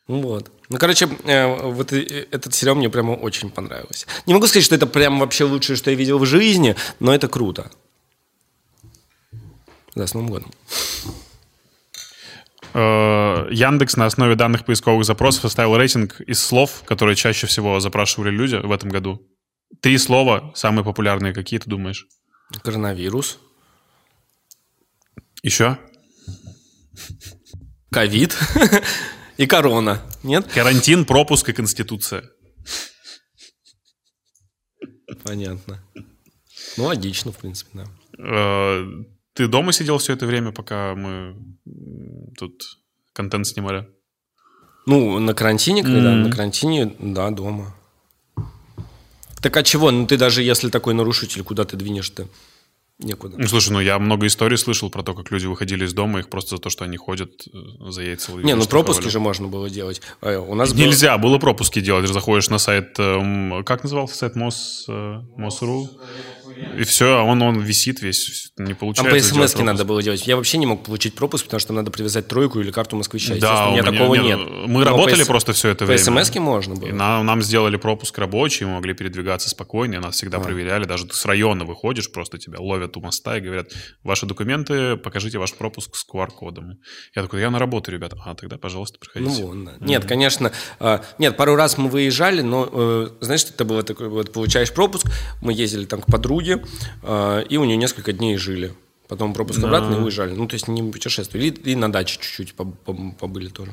[0.09, 0.51] Ну Вот.
[0.69, 4.07] Ну, короче, э, вот этот сериал мне прямо очень понравился.
[4.27, 7.29] Не могу сказать, что это прям вообще лучшее, что я видел в жизни, но это
[7.29, 7.71] круто.
[9.95, 10.51] Да, с Новым годом.
[12.73, 18.31] Э, Яндекс на основе данных поисковых запросов составил рейтинг из слов, которые чаще всего запрашивали
[18.31, 19.25] люди в этом году.
[19.81, 21.33] Три слова самые популярные.
[21.33, 22.07] Какие ты думаешь?
[22.63, 23.39] Коронавирус,
[25.43, 25.79] Еще?
[27.91, 28.37] ковид
[29.37, 30.03] и корона.
[30.25, 30.47] Нет?
[30.53, 32.25] Карантин, пропуск и конституция.
[35.23, 35.83] Понятно.
[36.77, 37.71] Ну, логично, в принципе,
[38.19, 38.85] да.
[39.35, 41.35] Э, Ты дома сидел все это время, пока мы
[42.39, 42.63] тут
[43.13, 43.89] контент снимали?
[44.87, 46.23] Ну, на карантине, когда Мгм.
[46.23, 47.75] на карантине, да, дома.
[49.41, 49.91] Так а чего?
[49.91, 52.27] Ну, ты даже если такой нарушитель, куда ты двинешь-то?
[53.01, 53.37] Некуда.
[53.37, 56.29] Ну, слушай, ну я много историй слышал про то, как люди выходили из дома, их
[56.29, 58.33] просто за то, что они ходят э, за яйца.
[58.35, 60.01] Не, ну пропуски же можно было делать.
[60.21, 62.09] А, У нас Нельзя, было пропуски делать.
[62.09, 65.91] Заходишь на сайт, эм, как назывался сайт МОС, э, МОСРУ,
[66.79, 69.11] и все, он, он висит весь, не Там получается.
[69.13, 70.27] по сделать смс надо было делать.
[70.27, 73.35] Я вообще не мог получить пропуск, потому что надо привязать тройку или карту москвича.
[73.37, 74.39] Да, у меня такого нет.
[74.67, 76.25] Мы Но работали по просто все это По время.
[76.25, 76.89] смс можно было.
[76.89, 80.85] И нам, нам сделали пропуск рабочий, мы могли передвигаться спокойно, нас всегда проверяли.
[80.85, 83.73] Даже с района выходишь, просто тебя ловят у моста и говорят,
[84.03, 86.79] ваши документы, покажите ваш пропуск с QR-кодом.
[87.15, 88.17] Я такой, я на работу, ребята.
[88.25, 89.43] А, тогда, пожалуйста, Ну приходите.
[89.45, 89.73] вон, да.
[89.81, 90.53] Нет, конечно.
[90.81, 95.07] а, Нет, пару раз мы выезжали, но э, знаешь, это было такое, вот получаешь пропуск,
[95.43, 96.34] мы ездили там к подруге,
[97.03, 98.75] а, и у нее несколько дней жили.
[99.09, 100.33] Потом пропуск обратно и уезжали.
[100.33, 101.49] Ну, то есть не путешествовали.
[101.49, 103.73] И, и на даче чуть-чуть поб- поб- побыли тоже.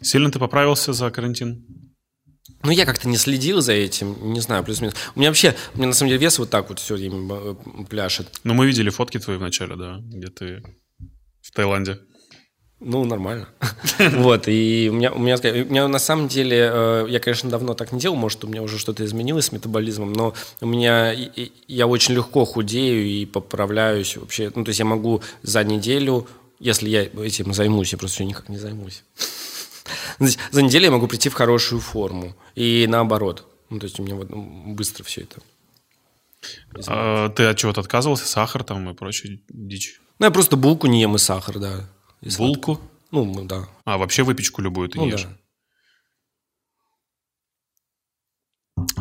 [0.00, 1.64] Сильно ты поправился за карантин?
[2.62, 4.94] Ну, я как-то не следил за этим, не знаю, плюс-минус.
[5.14, 7.54] У меня вообще, у меня на самом деле вес вот так вот все время э,
[7.90, 8.26] пляшет.
[8.42, 10.62] Ну, мы видели фотки твои в начале, да, где ты
[11.42, 11.98] в Таиланде.
[12.84, 13.48] Ну, нормально.
[13.98, 17.74] Вот, и у меня, у, меня, у меня на самом деле, э, я, конечно, давно
[17.74, 21.14] так не делал, может, у меня уже что-то изменилось с метаболизмом, но у меня,
[21.68, 24.50] я очень легко худею и поправляюсь вообще.
[24.54, 26.26] Ну, то есть я могу за неделю,
[26.60, 29.04] если я этим займусь, я просто никак не займусь.
[30.50, 32.34] За неделю я могу прийти в хорошую форму.
[32.54, 33.46] И наоборот.
[33.70, 35.40] Ну, то есть у меня вот ну, быстро все это.
[36.86, 38.26] А, ты от чего-то отказывался?
[38.26, 40.00] Сахар там и прочая дичь?
[40.18, 41.90] Ну, я просто булку не ем и сахар, да.
[42.24, 42.76] И сладкое.
[42.76, 42.80] Булку?
[43.10, 43.68] Ну, да.
[43.84, 45.16] А, вообще выпечку любую ты Ну, не да.
[45.18, 45.28] ешь?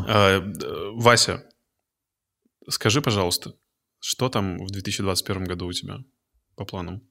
[0.08, 1.44] А, э, Вася,
[2.70, 3.56] скажи, пожалуйста,
[4.00, 6.00] что там в 2021 году у тебя
[6.56, 7.02] по планам?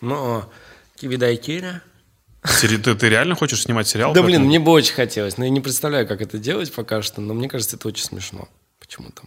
[0.00, 0.52] Но
[0.96, 1.82] кивидайкира.
[2.44, 4.12] Сери- Ты, ты реально хочешь снимать сериал?
[4.14, 7.20] Да блин, мне бы очень хотелось, но я не представляю, как это делать пока что,
[7.20, 8.48] но мне кажется, это очень смешно.
[8.78, 9.24] Почему-то.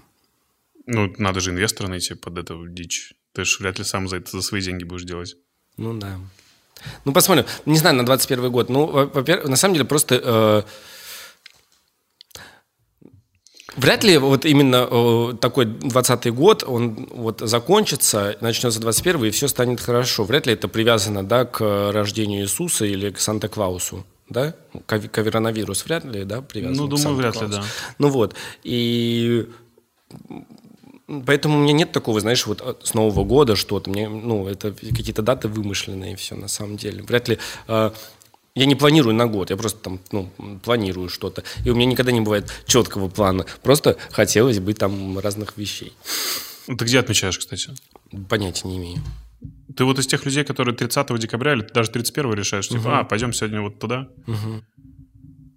[0.85, 3.13] Ну, надо же инвестора найти под эту дичь.
[3.33, 5.35] Ты же вряд ли сам за это за свои деньги будешь делать.
[5.77, 6.19] Ну да.
[7.05, 7.45] Ну посмотрим.
[7.65, 8.69] Не знаю, на 21 год.
[8.69, 10.19] Ну, во- во-первых, на самом деле просто...
[10.23, 10.63] э,
[13.75, 19.47] Вряд ли вот именно э, такой 20 год, он вот закончится, начнется 21 и все
[19.47, 20.25] станет хорошо.
[20.25, 24.53] Вряд ли это привязано, да, к рождению Иисуса или к Санта-Клаусу, да?
[24.85, 27.63] Коронавирус вряд ли, да, привязан Ну, думаю, вряд ли, да.
[27.97, 29.47] Ну вот, и
[31.25, 33.89] поэтому у меня нет такого, знаешь, вот э, с Нового года что-то.
[33.89, 37.03] Мне, ну, это какие-то даты вымышленные все на самом деле.
[37.03, 37.37] Вряд ли...
[37.67, 37.91] э,
[38.55, 40.29] я не планирую на год, я просто там, ну,
[40.63, 41.43] планирую что-то.
[41.65, 43.45] И у меня никогда не бывает четкого плана.
[43.63, 45.93] Просто хотелось бы там разных вещей.
[46.67, 47.71] Ну, Ты где отмечаешь, кстати?
[48.29, 48.99] Понятия не имею.
[49.75, 52.93] Ты вот из тех людей, которые 30 декабря или даже 31 решаешь, типа, Мгм.
[52.93, 54.07] а, пойдем сегодня вот туда.
[54.27, 54.63] Мгм.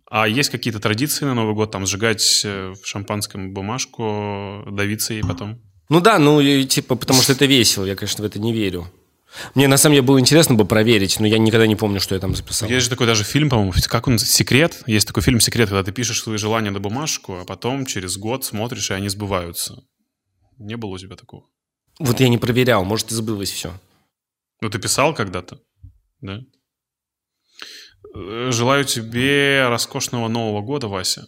[0.09, 5.23] А есть какие-то традиции на Новый год, там, сжигать э, в шампанском бумажку, давиться ей
[5.23, 5.61] потом?
[5.89, 8.91] Ну да, ну и типа, потому что это весело, я, конечно, в это не верю.
[9.55, 12.20] Мне на самом деле было интересно бы проверить, но я никогда не помню, что я
[12.20, 12.69] там записал.
[12.69, 14.83] Есть же такой даже фильм, по-моему, как он, «Секрет».
[14.87, 18.45] Есть такой фильм «Секрет», когда ты пишешь свои желания на бумажку, а потом через год
[18.45, 19.83] смотришь, и они сбываются.
[20.59, 21.45] Не было у тебя такого?
[21.99, 23.73] Вот я не проверял, может, и забылось все.
[24.61, 25.61] Ну, ты писал когда-то,
[26.20, 26.41] да?
[28.17, 31.27] Э, Желаю тебе роскошного Нового года, Вася.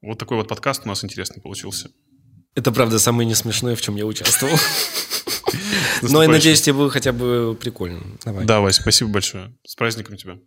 [0.00, 1.90] Вот такой вот подкаст у нас интересный получился.
[2.54, 4.56] Это, правда, самое несмешное, в чем я участвовал.
[6.02, 8.00] Но я надеюсь, тебе было хотя бы прикольно.
[8.24, 8.44] Давай.
[8.44, 9.56] Да, Вась, спасибо большое.
[9.66, 10.38] С праздником тебя.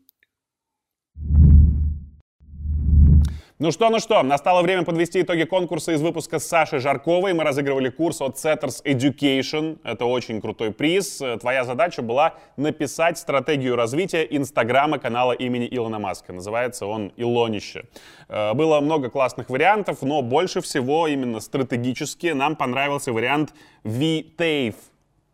[3.60, 7.34] Ну что, ну что, настало время подвести итоги конкурса из выпуска с Сашей Жарковой.
[7.34, 9.80] Мы разыгрывали курс от Setters Education.
[9.84, 11.24] Это очень крутой приз.
[11.42, 16.34] Твоя задача была написать стратегию развития Инстаграма канала имени Илона Маска.
[16.34, 17.86] Называется он «Илонище».
[18.30, 24.76] Э, Было много классных вариантов, но больше всего именно стратегически нам понравился вариант V-TAFE.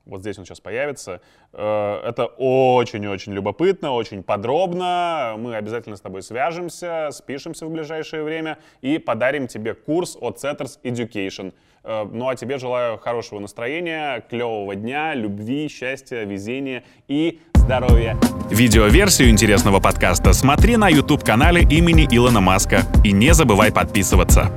[0.06, 1.22] Вот здесь он сейчас появится.
[1.54, 5.36] Э, Это очень-очень любопытно, очень подробно.
[5.38, 10.80] Мы обязательно с тобой свяжемся, спишемся в ближайшее время и подарим тебе курс от Setters
[10.84, 11.54] Education.
[11.84, 18.18] Э, Ну а тебе желаю хорошего настроения, клевого дня, любви, счастья, везения и здоровья.
[18.50, 22.82] Видеоверсию интересного подкаста смотри на YouTube-канале имени Илона Маска.
[23.06, 24.52] И не забывай подписываться.